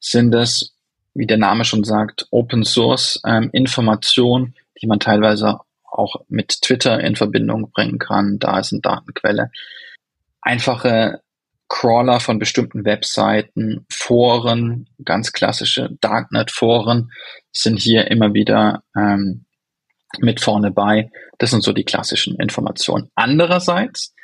sind 0.00 0.32
das, 0.32 0.74
wie 1.14 1.26
der 1.26 1.36
Name 1.36 1.64
schon 1.64 1.84
sagt, 1.84 2.26
Open 2.30 2.64
Source 2.64 3.20
ähm, 3.24 3.50
die 3.52 4.86
man 4.86 5.00
teilweise 5.00 5.58
auch 5.84 6.16
mit 6.28 6.62
Twitter 6.62 7.00
in 7.00 7.16
Verbindung 7.16 7.70
bringen 7.70 7.98
kann. 7.98 8.38
Da 8.38 8.58
ist 8.58 8.72
eine 8.72 8.80
Datenquelle. 8.80 9.50
Einfache 10.40 11.20
Crawler 11.68 12.20
von 12.20 12.38
bestimmten 12.38 12.84
Webseiten, 12.84 13.86
Foren, 13.90 14.88
ganz 15.04 15.32
klassische 15.32 15.90
Darknet-Foren 16.00 17.10
sind 17.52 17.78
hier 17.78 18.10
immer 18.10 18.32
wieder 18.34 18.82
ähm, 18.96 19.44
mit 20.18 20.40
vorne 20.40 20.70
bei. 20.70 21.10
Das 21.38 21.50
sind 21.50 21.62
so 21.62 21.72
die 21.72 21.84
klassischen 21.84 22.36
Informationen. 22.36 23.10
Andererseits 23.14 24.14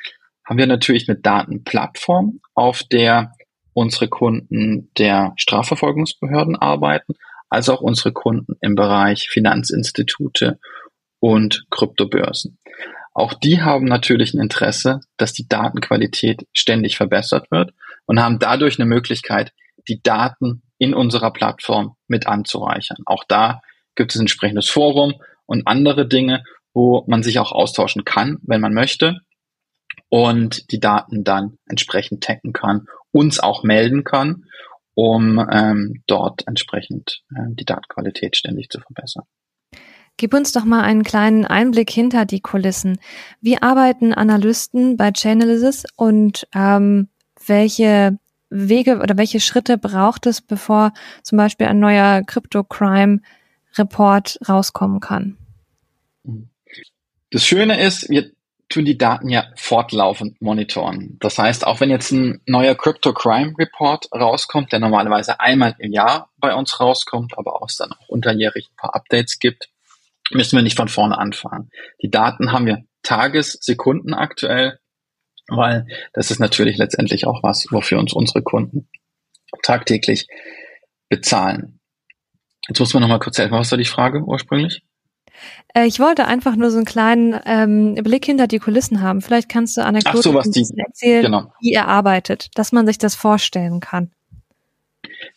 haben 0.45 0.57
wir 0.57 0.67
natürlich 0.67 1.07
eine 1.07 1.19
Datenplattform, 1.19 2.39
auf 2.53 2.83
der 2.83 3.31
unsere 3.73 4.07
Kunden 4.07 4.91
der 4.97 5.33
Strafverfolgungsbehörden 5.35 6.55
arbeiten, 6.55 7.13
als 7.49 7.69
auch 7.69 7.81
unsere 7.81 8.13
Kunden 8.13 8.55
im 8.61 8.75
Bereich 8.75 9.27
Finanzinstitute 9.29 10.59
und 11.19 11.65
Kryptobörsen. 11.69 12.57
Auch 13.15 13.33
die 13.33 13.61
haben 13.61 13.85
natürlich 13.85 14.33
ein 14.33 14.41
Interesse, 14.41 14.99
dass 15.15 15.31
die 15.31 15.47
Datenqualität 15.47 16.45
ständig 16.51 16.97
verbessert 16.97 17.49
wird 17.49 17.71
und 18.05 18.21
haben 18.21 18.39
dadurch 18.39 18.77
eine 18.77 18.85
Möglichkeit, 18.85 19.53
die 19.87 20.01
Daten 20.03 20.63
in 20.77 20.93
unserer 20.93 21.31
Plattform 21.31 21.95
mit 22.07 22.27
anzureichern. 22.27 22.97
Auch 23.05 23.23
da 23.23 23.61
gibt 23.95 24.11
es 24.11 24.17
ein 24.17 24.23
entsprechendes 24.23 24.69
Forum 24.69 25.13
und 25.45 25.65
andere 25.65 26.05
Dinge, 26.05 26.43
wo 26.73 27.05
man 27.07 27.23
sich 27.23 27.39
auch 27.39 27.53
austauschen 27.53 28.03
kann, 28.03 28.37
wenn 28.43 28.59
man 28.59 28.73
möchte 28.73 29.21
und 30.09 30.69
die 30.71 30.81
Daten 30.81 31.23
dann 31.23 31.57
entsprechend 31.69 32.21
taggen 32.21 32.51
kann, 32.51 32.87
uns 33.11 33.39
auch 33.39 33.63
melden 33.63 34.03
kann, 34.03 34.43
um 34.93 35.39
ähm, 35.51 36.03
dort 36.05 36.45
entsprechend 36.47 37.21
äh, 37.29 37.53
die 37.53 37.65
Datenqualität 37.65 38.35
ständig 38.35 38.67
zu 38.69 38.81
verbessern. 38.81 39.23
Gib 40.17 40.33
uns 40.33 40.53
doch 40.53 40.63
mal 40.63 40.81
einen 40.81 41.03
kleinen 41.03 41.45
Einblick 41.45 41.89
hinter 41.89 42.25
die 42.25 42.39
Kulissen. 42.39 42.99
Wie 43.41 43.61
arbeiten 43.61 44.13
Analysten 44.13 44.95
bei 44.95 45.11
Chainalysis 45.11 45.83
und 45.97 46.47
ähm, 46.55 47.09
welche 47.45 48.17
Wege 48.49 48.99
oder 48.99 49.17
welche 49.17 49.41
Schritte 49.41 49.77
braucht 49.77 50.25
es, 50.25 50.41
bevor 50.41 50.93
zum 51.23 51.37
Beispiel 51.37 51.67
ein 51.67 51.79
neuer 51.79 52.23
Crypto-Crime-Report 52.23 54.39
rauskommen 54.47 55.01
kann? 55.01 55.37
Das 57.31 57.45
Schöne 57.45 57.81
ist, 57.81 58.09
wir 58.09 58.31
tun 58.69 58.85
die 58.85 58.97
Daten 58.97 59.29
ja 59.29 59.45
fortlaufend 59.55 60.41
monitoren. 60.41 61.17
Das 61.19 61.37
heißt, 61.37 61.67
auch 61.67 61.81
wenn 61.81 61.89
jetzt 61.89 62.11
ein 62.11 62.41
neuer 62.45 62.75
Crypto 62.75 63.13
Crime 63.13 63.53
Report 63.59 64.07
rauskommt, 64.13 64.71
der 64.71 64.79
normalerweise 64.79 65.39
einmal 65.39 65.75
im 65.79 65.91
Jahr 65.91 66.29
bei 66.37 66.55
uns 66.55 66.79
rauskommt, 66.79 67.37
aber 67.37 67.61
auch 67.61 67.69
es 67.69 67.77
dann 67.77 67.91
auch 67.91 68.07
unterjährig 68.07 68.69
ein 68.71 68.77
paar 68.77 68.95
Updates 68.95 69.39
gibt, 69.39 69.69
müssen 70.31 70.55
wir 70.55 70.63
nicht 70.63 70.77
von 70.77 70.87
vorne 70.87 71.17
anfangen. 71.17 71.69
Die 72.01 72.09
Daten 72.09 72.51
haben 72.51 72.65
wir 72.65 72.83
Tages-, 73.03 73.57
Sekunden 73.61 74.13
aktuell, 74.13 74.79
weil 75.47 75.87
das 76.13 76.31
ist 76.31 76.39
natürlich 76.39 76.77
letztendlich 76.77 77.27
auch 77.27 77.43
was, 77.43 77.67
wofür 77.71 77.99
uns 77.99 78.13
unsere 78.13 78.41
Kunden 78.41 78.89
tagtäglich 79.61 80.27
bezahlen. 81.09 81.79
Jetzt 82.67 82.79
muss 82.79 82.93
man 82.93 83.01
noch 83.01 83.09
mal 83.09 83.19
kurz 83.19 83.37
helfen. 83.37 83.53
Was 83.53 83.71
war 83.71 83.77
die 83.77 83.85
Frage 83.85 84.23
ursprünglich? 84.23 84.81
Äh, 85.73 85.85
ich 85.85 85.99
wollte 85.99 86.25
einfach 86.25 86.55
nur 86.55 86.71
so 86.71 86.77
einen 86.77 86.85
kleinen 86.85 87.39
ähm, 87.45 87.95
Blick 87.95 88.25
hinter 88.25 88.47
die 88.47 88.59
Kulissen 88.59 89.01
haben. 89.01 89.21
Vielleicht 89.21 89.49
kannst 89.49 89.77
du 89.77 89.81
Anekdoten 89.81 90.21
so, 90.21 90.51
die, 90.51 90.65
erzählen, 90.77 91.23
genau. 91.23 91.51
wie 91.59 91.73
ihr 91.73 91.87
arbeitet, 91.87 92.49
dass 92.55 92.71
man 92.71 92.87
sich 92.87 92.97
das 92.97 93.15
vorstellen 93.15 93.79
kann. 93.79 94.11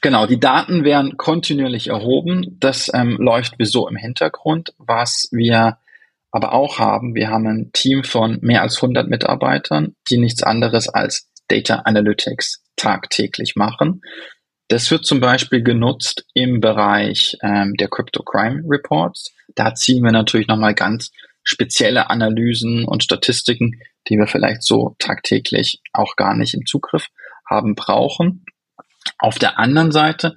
Genau, 0.01 0.27
die 0.27 0.41
Daten 0.41 0.85
werden 0.85 1.17
kontinuierlich 1.17 1.89
erhoben. 1.89 2.57
Das 2.61 2.91
ähm, 2.95 3.17
läuft 3.19 3.55
wieso 3.59 3.89
im 3.89 3.97
Hintergrund. 3.97 4.75
Was 4.79 5.29
wir 5.33 5.79
aber 6.31 6.53
auch 6.53 6.79
haben, 6.79 7.15
wir 7.15 7.31
haben 7.31 7.47
ein 7.47 7.71
Team 7.73 8.05
von 8.05 8.39
mehr 8.43 8.63
als 8.63 8.77
100 8.77 9.09
Mitarbeitern, 9.09 9.97
die 10.11 10.19
nichts 10.19 10.43
anderes 10.43 10.89
als 10.89 11.31
Data 11.49 11.77
Analytics 11.85 12.63
tagtäglich 12.77 13.57
machen. 13.57 14.03
Das 14.69 14.91
wird 14.91 15.07
zum 15.07 15.21
Beispiel 15.21 15.63
genutzt 15.63 16.27
im 16.35 16.61
Bereich 16.61 17.37
ähm, 17.43 17.75
der 17.75 17.89
Crypto 17.89 18.23
Crime 18.23 18.63
Reports. 18.69 19.33
Da 19.55 19.75
ziehen 19.75 20.05
wir 20.05 20.13
natürlich 20.13 20.47
nochmal 20.47 20.75
ganz 20.75 21.11
spezielle 21.43 22.11
Analysen 22.11 22.85
und 22.85 23.03
Statistiken, 23.03 23.81
die 24.09 24.19
wir 24.19 24.27
vielleicht 24.27 24.63
so 24.63 24.95
tagtäglich 24.99 25.81
auch 25.95 26.17
gar 26.17 26.37
nicht 26.37 26.53
im 26.53 26.67
Zugriff 26.67 27.09
haben 27.49 27.75
brauchen. 27.75 28.45
Auf 29.19 29.39
der 29.39 29.59
anderen 29.59 29.93
Seite 29.93 30.37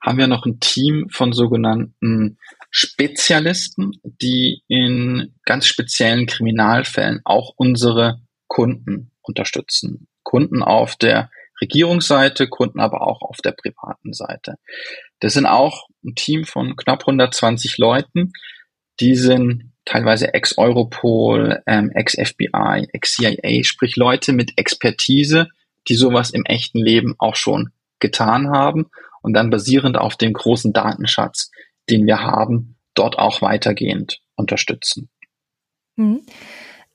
haben 0.00 0.18
wir 0.18 0.26
noch 0.26 0.46
ein 0.46 0.60
Team 0.60 1.08
von 1.10 1.32
sogenannten 1.32 2.38
Spezialisten, 2.70 3.92
die 4.02 4.62
in 4.66 5.34
ganz 5.44 5.66
speziellen 5.66 6.26
Kriminalfällen 6.26 7.20
auch 7.24 7.52
unsere 7.56 8.20
Kunden 8.48 9.12
unterstützen. 9.22 10.08
Kunden 10.22 10.62
auf 10.62 10.96
der 10.96 11.30
Regierungsseite, 11.60 12.48
Kunden 12.48 12.80
aber 12.80 13.02
auch 13.02 13.22
auf 13.22 13.36
der 13.38 13.52
privaten 13.52 14.12
Seite. 14.12 14.56
Das 15.20 15.34
sind 15.34 15.46
auch 15.46 15.88
ein 16.04 16.14
Team 16.14 16.44
von 16.44 16.74
knapp 16.76 17.02
120 17.02 17.78
Leuten. 17.78 18.32
Die 19.00 19.14
sind 19.14 19.72
teilweise 19.84 20.34
ex-Europol, 20.34 21.62
ähm, 21.66 21.90
ex-FBI, 21.90 22.88
ex-CIA, 22.92 23.64
sprich 23.64 23.96
Leute 23.96 24.32
mit 24.32 24.58
Expertise, 24.58 25.48
die 25.88 25.94
sowas 25.94 26.30
im 26.30 26.44
echten 26.44 26.78
Leben 26.78 27.14
auch 27.18 27.36
schon 27.36 27.70
getan 28.02 28.50
haben 28.50 28.90
und 29.22 29.32
dann 29.32 29.48
basierend 29.48 29.96
auf 29.96 30.16
dem 30.16 30.34
großen 30.34 30.74
Datenschatz, 30.74 31.50
den 31.88 32.06
wir 32.06 32.20
haben, 32.20 32.76
dort 32.94 33.18
auch 33.18 33.40
weitergehend 33.40 34.20
unterstützen. 34.34 35.08
Hm. 35.96 36.20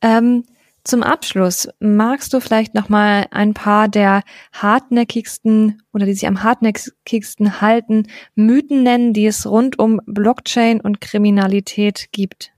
Ähm, 0.01 0.43
zum 0.83 1.03
Abschluss 1.03 1.67
magst 1.79 2.33
du 2.33 2.39
vielleicht 2.39 2.73
noch 2.73 2.87
mal 2.87 3.27
ein 3.31 3.53
paar 3.53 3.89
der 3.89 4.23
hartnäckigsten 4.53 5.81
oder 5.91 6.05
die 6.05 6.13
sich 6.13 6.27
am 6.27 6.43
hartnäckigsten 6.43 7.59
halten 7.59 8.07
Mythen 8.35 8.83
nennen, 8.83 9.13
die 9.13 9.25
es 9.25 9.45
rund 9.45 9.79
um 9.79 9.99
Blockchain 10.05 10.79
und 10.79 11.01
Kriminalität 11.01 12.07
gibt? 12.11 12.51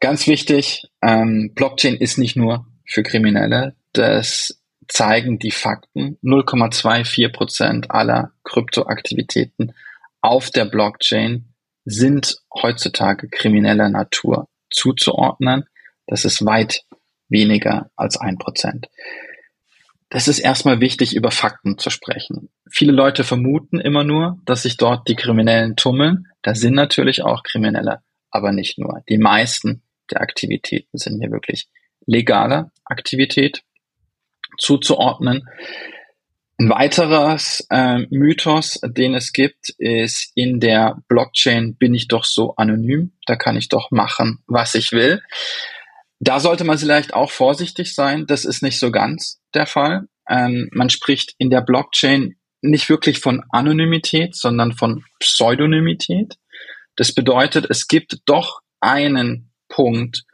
Ganz 0.00 0.26
wichtig, 0.26 0.90
ähm, 1.02 1.52
Blockchain 1.54 1.96
ist 1.96 2.16
nicht 2.16 2.36
nur 2.36 2.66
für 2.86 3.02
Kriminelle. 3.02 3.76
Das 3.92 4.59
zeigen 4.90 5.38
die 5.38 5.52
Fakten. 5.52 6.18
0,24 6.22 7.32
Prozent 7.32 7.90
aller 7.90 8.32
Kryptoaktivitäten 8.44 9.72
auf 10.20 10.50
der 10.50 10.64
Blockchain 10.64 11.54
sind 11.84 12.36
heutzutage 12.52 13.28
krimineller 13.28 13.88
Natur 13.88 14.48
zuzuordnen. 14.68 15.64
Das 16.06 16.24
ist 16.24 16.44
weit 16.44 16.82
weniger 17.28 17.90
als 17.96 18.18
ein 18.18 18.36
Prozent. 18.36 18.88
Das 20.10 20.26
ist 20.26 20.40
erstmal 20.40 20.80
wichtig, 20.80 21.14
über 21.14 21.30
Fakten 21.30 21.78
zu 21.78 21.88
sprechen. 21.88 22.50
Viele 22.68 22.92
Leute 22.92 23.22
vermuten 23.22 23.80
immer 23.80 24.02
nur, 24.02 24.40
dass 24.44 24.64
sich 24.64 24.76
dort 24.76 25.06
die 25.06 25.14
Kriminellen 25.14 25.76
tummeln. 25.76 26.26
Da 26.42 26.56
sind 26.56 26.74
natürlich 26.74 27.22
auch 27.22 27.44
Kriminelle, 27.44 28.00
aber 28.30 28.50
nicht 28.50 28.76
nur. 28.76 29.02
Die 29.08 29.18
meisten 29.18 29.82
der 30.10 30.20
Aktivitäten 30.20 30.98
sind 30.98 31.20
hier 31.20 31.30
wirklich 31.30 31.68
legale 32.06 32.72
Aktivität 32.84 33.62
zuzuordnen. 34.60 35.48
Ein 36.58 36.68
weiteres 36.68 37.66
äh, 37.70 38.00
Mythos, 38.10 38.80
den 38.84 39.14
es 39.14 39.32
gibt, 39.32 39.70
ist, 39.78 40.30
in 40.34 40.60
der 40.60 40.98
Blockchain 41.08 41.74
bin 41.76 41.94
ich 41.94 42.06
doch 42.06 42.24
so 42.24 42.54
anonym, 42.56 43.12
da 43.26 43.36
kann 43.36 43.56
ich 43.56 43.68
doch 43.68 43.90
machen, 43.90 44.42
was 44.46 44.74
ich 44.74 44.92
will. 44.92 45.22
Da 46.18 46.38
sollte 46.38 46.64
man 46.64 46.76
vielleicht 46.76 47.14
auch 47.14 47.30
vorsichtig 47.30 47.94
sein, 47.94 48.26
das 48.26 48.44
ist 48.44 48.62
nicht 48.62 48.78
so 48.78 48.90
ganz 48.90 49.40
der 49.54 49.66
Fall. 49.66 50.08
Ähm, 50.28 50.68
man 50.72 50.90
spricht 50.90 51.34
in 51.38 51.48
der 51.48 51.62
Blockchain 51.62 52.36
nicht 52.60 52.90
wirklich 52.90 53.20
von 53.20 53.42
Anonymität, 53.50 54.36
sondern 54.36 54.72
von 54.72 55.02
Pseudonymität. 55.18 56.36
Das 56.96 57.14
bedeutet, 57.14 57.66
es 57.70 57.88
gibt 57.88 58.18
doch 58.26 58.60
einen 58.80 59.50
Punkt, 59.68 60.24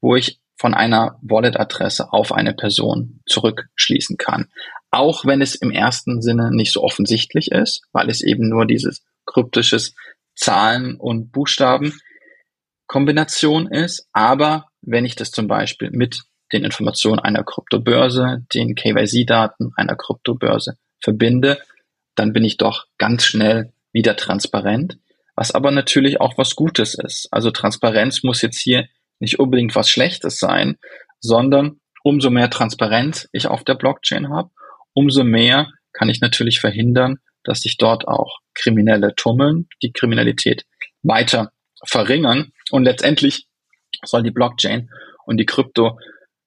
wo 0.00 0.16
ich 0.16 0.40
von 0.56 0.74
einer 0.74 1.18
Wallet-Adresse 1.22 2.12
auf 2.12 2.32
eine 2.32 2.52
Person 2.54 3.20
zurückschließen 3.26 4.16
kann. 4.16 4.48
Auch 4.90 5.26
wenn 5.26 5.42
es 5.42 5.54
im 5.54 5.70
ersten 5.70 6.22
Sinne 6.22 6.50
nicht 6.50 6.72
so 6.72 6.82
offensichtlich 6.82 7.52
ist, 7.52 7.82
weil 7.92 8.08
es 8.08 8.22
eben 8.22 8.48
nur 8.48 8.64
dieses 8.66 9.04
kryptisches 9.26 9.94
Zahlen- 10.34 10.96
und 10.96 11.30
Buchstaben-Kombination 11.32 13.70
ist. 13.70 14.08
Aber 14.12 14.68
wenn 14.82 15.04
ich 15.04 15.16
das 15.16 15.30
zum 15.30 15.48
Beispiel 15.48 15.90
mit 15.90 16.22
den 16.52 16.64
Informationen 16.64 17.18
einer 17.18 17.44
Kryptobörse, 17.44 18.44
den 18.54 18.74
KYC-Daten 18.74 19.72
einer 19.76 19.96
Kryptobörse 19.96 20.78
verbinde, 21.00 21.58
dann 22.14 22.32
bin 22.32 22.44
ich 22.44 22.56
doch 22.56 22.86
ganz 22.98 23.24
schnell 23.24 23.72
wieder 23.92 24.16
transparent, 24.16 24.98
was 25.34 25.52
aber 25.52 25.70
natürlich 25.70 26.20
auch 26.20 26.38
was 26.38 26.54
Gutes 26.54 26.94
ist. 26.94 27.28
Also 27.30 27.50
Transparenz 27.50 28.22
muss 28.22 28.42
jetzt 28.42 28.58
hier 28.58 28.88
nicht 29.18 29.38
unbedingt 29.38 29.74
was 29.74 29.90
Schlechtes 29.90 30.38
sein, 30.38 30.76
sondern 31.20 31.80
umso 32.02 32.30
mehr 32.30 32.50
Transparenz 32.50 33.28
ich 33.32 33.48
auf 33.48 33.64
der 33.64 33.74
Blockchain 33.74 34.28
habe, 34.28 34.50
umso 34.92 35.24
mehr 35.24 35.68
kann 35.92 36.08
ich 36.08 36.20
natürlich 36.20 36.60
verhindern, 36.60 37.18
dass 37.42 37.60
sich 37.60 37.76
dort 37.78 38.06
auch 38.06 38.38
Kriminelle 38.54 39.14
tummeln, 39.14 39.68
die 39.82 39.92
Kriminalität 39.92 40.64
weiter 41.02 41.52
verringern. 41.84 42.52
Und 42.70 42.84
letztendlich 42.84 43.46
soll 44.04 44.22
die 44.22 44.30
Blockchain 44.30 44.90
und 45.24 45.38
die 45.38 45.46
Krypto 45.46 45.98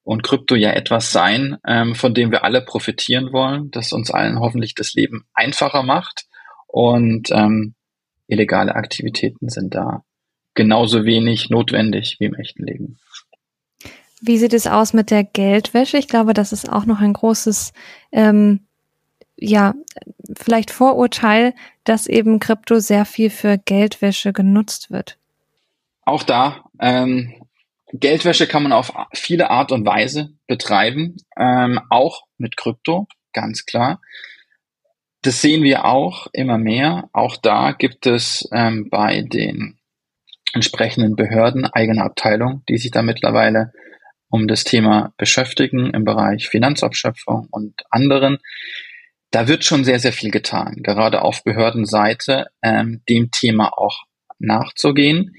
und 0.04 0.24
Krypto 0.24 0.56
ja 0.56 0.72
etwas 0.72 1.12
sein, 1.12 1.58
ähm, 1.68 1.96
von 1.96 2.14
dem 2.14 2.32
wir 2.32 2.44
alle 2.44 2.62
profitieren 2.62 3.32
wollen, 3.32 3.70
das 3.72 3.94
uns 3.94 4.12
allen 4.12 4.40
hoffentlich 4.40 4.76
das 4.76 4.94
Leben 4.94 5.28
einfacher 5.34 5.84
macht. 5.84 6.26
Und 6.68 7.30
ähm, 7.32 7.76
illegale 8.28 8.76
Aktivitäten 8.76 9.50
sind 9.50 9.76
da 9.76 10.04
genauso 10.60 11.06
wenig 11.06 11.50
notwendig 11.50 12.18
wie 12.20 12.26
im 12.26 12.36
echten 12.36 12.66
Leben. 12.66 13.00
Wie 14.20 14.38
sieht 14.38 14.54
es 14.54 14.68
aus 14.68 14.92
mit 14.92 15.10
der 15.10 15.24
Geldwäsche? 15.24 15.98
Ich 15.98 16.10
glaube, 16.10 16.34
das 16.34 16.52
ist 16.52 16.70
auch 16.70 16.86
noch 16.86 17.00
ein 17.00 17.14
großes, 17.14 17.72
ähm, 18.12 18.60
ja, 19.38 19.74
vielleicht 20.38 20.70
Vorurteil, 20.70 21.54
dass 21.86 22.08
eben 22.08 22.40
Krypto 22.40 22.80
sehr 22.80 23.06
viel 23.06 23.30
für 23.30 23.58
Geldwäsche 23.58 24.34
genutzt 24.34 24.92
wird. 24.92 25.18
Auch 26.04 26.24
da, 26.24 26.66
ähm, 26.82 27.34
Geldwäsche 27.94 28.46
kann 28.46 28.64
man 28.64 28.74
auf 28.74 28.92
viele 29.14 29.50
Art 29.50 29.72
und 29.72 29.86
Weise 29.86 30.34
betreiben, 30.46 31.16
ähm, 31.38 31.80
auch 31.90 32.24
mit 32.38 32.58
Krypto, 32.58 33.08
ganz 33.32 33.66
klar. 33.66 34.02
Das 35.22 35.42
sehen 35.42 35.64
wir 35.64 35.86
auch 35.86 36.28
immer 36.34 36.58
mehr. 36.58 37.10
Auch 37.14 37.38
da 37.38 37.72
gibt 37.72 38.06
es 38.06 38.50
ähm, 38.52 38.90
bei 38.90 39.22
den 39.22 39.79
entsprechenden 40.54 41.16
Behörden 41.16 41.66
eigene 41.66 42.04
Abteilungen, 42.04 42.64
die 42.70 42.78
sich 42.78 42.92
da 42.92 43.02
mittlerweile 43.02 43.72
um 44.30 44.48
das 44.48 44.64
Thema 44.64 45.14
beschäftigen 45.18 45.92
im 45.92 46.04
Bereich 46.06 46.50
Finanzabschöpfung 46.50 47.48
und 47.52 47.74
anderen. 47.90 48.38
Da 49.32 49.48
wird 49.48 49.64
schon 49.64 49.84
sehr, 49.84 50.00
sehr 50.00 50.14
viel 50.14 50.32
getan, 50.32 50.78
gerade 50.78 51.22
auf 51.22 51.44
Behördenseite, 51.44 52.48
ähm, 52.64 53.02
dem 53.10 53.32
Thema 53.32 53.78
auch 53.78 54.04
nachzugehen. 54.40 55.36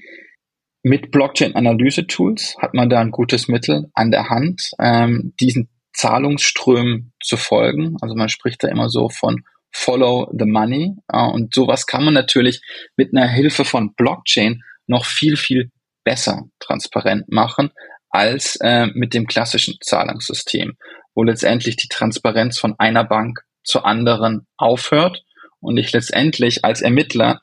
Mit 0.83 1.11
Blockchain-Analyse-Tools 1.11 2.57
hat 2.59 2.73
man 2.73 2.89
da 2.89 2.99
ein 2.99 3.11
gutes 3.11 3.47
Mittel 3.47 3.89
an 3.93 4.11
der 4.11 4.29
Hand, 4.29 4.71
ähm, 4.79 5.33
diesen 5.39 5.69
Zahlungsströmen 5.93 7.13
zu 7.21 7.37
folgen. 7.37 7.97
Also 8.01 8.15
man 8.15 8.29
spricht 8.29 8.63
da 8.63 8.67
immer 8.67 8.89
so 8.89 9.09
von 9.09 9.43
Follow 9.71 10.29
the 10.37 10.45
Money. 10.45 10.95
Äh, 11.07 11.27
und 11.27 11.53
sowas 11.53 11.85
kann 11.85 12.03
man 12.03 12.13
natürlich 12.13 12.61
mit 12.97 13.15
einer 13.15 13.27
Hilfe 13.27 13.65
von 13.65 13.93
Blockchain 13.93 14.63
noch 14.87 15.05
viel, 15.05 15.37
viel 15.37 15.71
besser 16.03 16.43
transparent 16.59 17.31
machen 17.31 17.71
als 18.09 18.57
äh, 18.57 18.87
mit 18.87 19.13
dem 19.13 19.27
klassischen 19.27 19.77
Zahlungssystem, 19.81 20.77
wo 21.15 21.23
letztendlich 21.23 21.77
die 21.77 21.87
Transparenz 21.87 22.59
von 22.59 22.75
einer 22.77 23.03
Bank 23.03 23.39
zur 23.63 23.85
anderen 23.85 24.47
aufhört 24.57 25.23
und 25.59 25.77
ich 25.77 25.91
letztendlich 25.91 26.65
als 26.65 26.81
Ermittler 26.81 27.39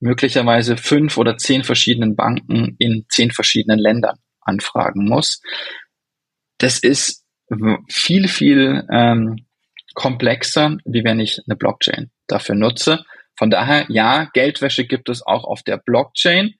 möglicherweise 0.00 0.76
fünf 0.76 1.16
oder 1.16 1.36
zehn 1.36 1.64
verschiedenen 1.64 2.16
Banken 2.16 2.76
in 2.78 3.06
zehn 3.08 3.30
verschiedenen 3.30 3.78
Ländern 3.78 4.18
anfragen 4.40 5.06
muss. 5.06 5.40
Das 6.58 6.78
ist 6.78 7.24
viel, 7.88 8.28
viel 8.28 8.86
ähm, 8.90 9.46
komplexer, 9.94 10.76
wie 10.84 11.04
wenn 11.04 11.20
ich 11.20 11.40
eine 11.46 11.56
Blockchain 11.56 12.10
dafür 12.26 12.54
nutze. 12.54 13.04
Von 13.36 13.50
daher, 13.50 13.86
ja, 13.88 14.30
Geldwäsche 14.32 14.86
gibt 14.86 15.08
es 15.08 15.26
auch 15.26 15.44
auf 15.44 15.62
der 15.62 15.76
Blockchain. 15.76 16.54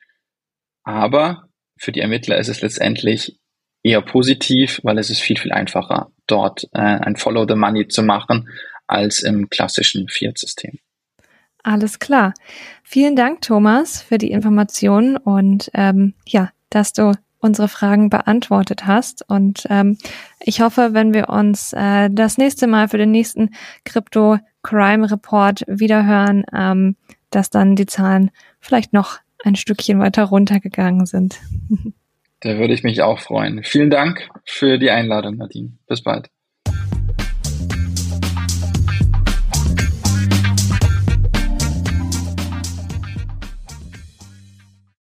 Aber 0.83 1.49
für 1.79 1.93
die 1.93 2.01
Ermittler 2.01 2.39
ist 2.39 2.49
es 2.49 2.61
letztendlich 2.61 3.39
eher 3.83 4.03
positiv, 4.03 4.81
weil 4.83 4.99
es 4.99 5.11
ist 5.11 5.21
viel, 5.21 5.39
viel 5.39 5.53
einfacher, 5.53 6.11
dort 6.27 6.65
äh, 6.73 6.81
ein 6.81 7.17
Follow 7.17 7.47
the 7.47 7.55
Money 7.55 7.89
zu 7.89 8.03
machen, 8.03 8.49
als 8.87 9.23
im 9.23 9.49
klassischen 9.51 10.09
Fiat-System. 10.09 10.79
Alles 11.63 11.99
klar. 11.99 12.35
Vielen 12.83 13.17
Dank, 13.17 13.41
Thomas, 13.41 14.03
für 14.03 14.19
die 14.19 14.31
Informationen 14.31 15.17
und 15.17 15.71
ähm, 15.75 16.15
ja, 16.27 16.51
dass 16.69 16.93
du 16.93 17.15
unsere 17.45 17.69
Fragen 17.69 18.09
beantwortet 18.09 18.87
hast. 18.87 19.29
Und 19.29 19.67
ähm, 19.69 19.99
ich 20.41 20.63
hoffe, 20.63 20.95
wenn 20.95 21.13
wir 21.13 21.29
uns 21.29 21.75
äh, 21.75 22.09
das 22.11 22.39
nächste 22.39 22.67
Mal 22.67 22.89
für 22.89 22.99
den 22.99 23.11
nächsten 23.11 23.51
Crypto 23.85 24.39
Crime 24.63 25.11
Report 25.11 25.63
wiederhören, 25.69 26.45
ähm, 26.53 26.97
dass 27.31 27.51
dann 27.51 27.77
die 27.77 27.87
Zahlen 27.87 28.31
vielleicht 28.61 28.95
noch 28.95 29.19
ein 29.45 29.57
Stückchen 29.57 29.99
weiter 29.99 30.25
runtergegangen 30.25 31.07
sind. 31.07 31.39
Da 32.41 32.59
würde 32.59 32.75
ich 32.75 32.83
mich 32.83 33.01
auch 33.01 33.21
freuen. 33.21 33.63
Vielen 33.63 33.89
Dank 33.89 34.29
für 34.45 34.79
die 34.79 34.91
Einladung, 34.91 35.37
Nadine. 35.37 35.79
Bis 35.87 36.03
bald. 36.03 36.29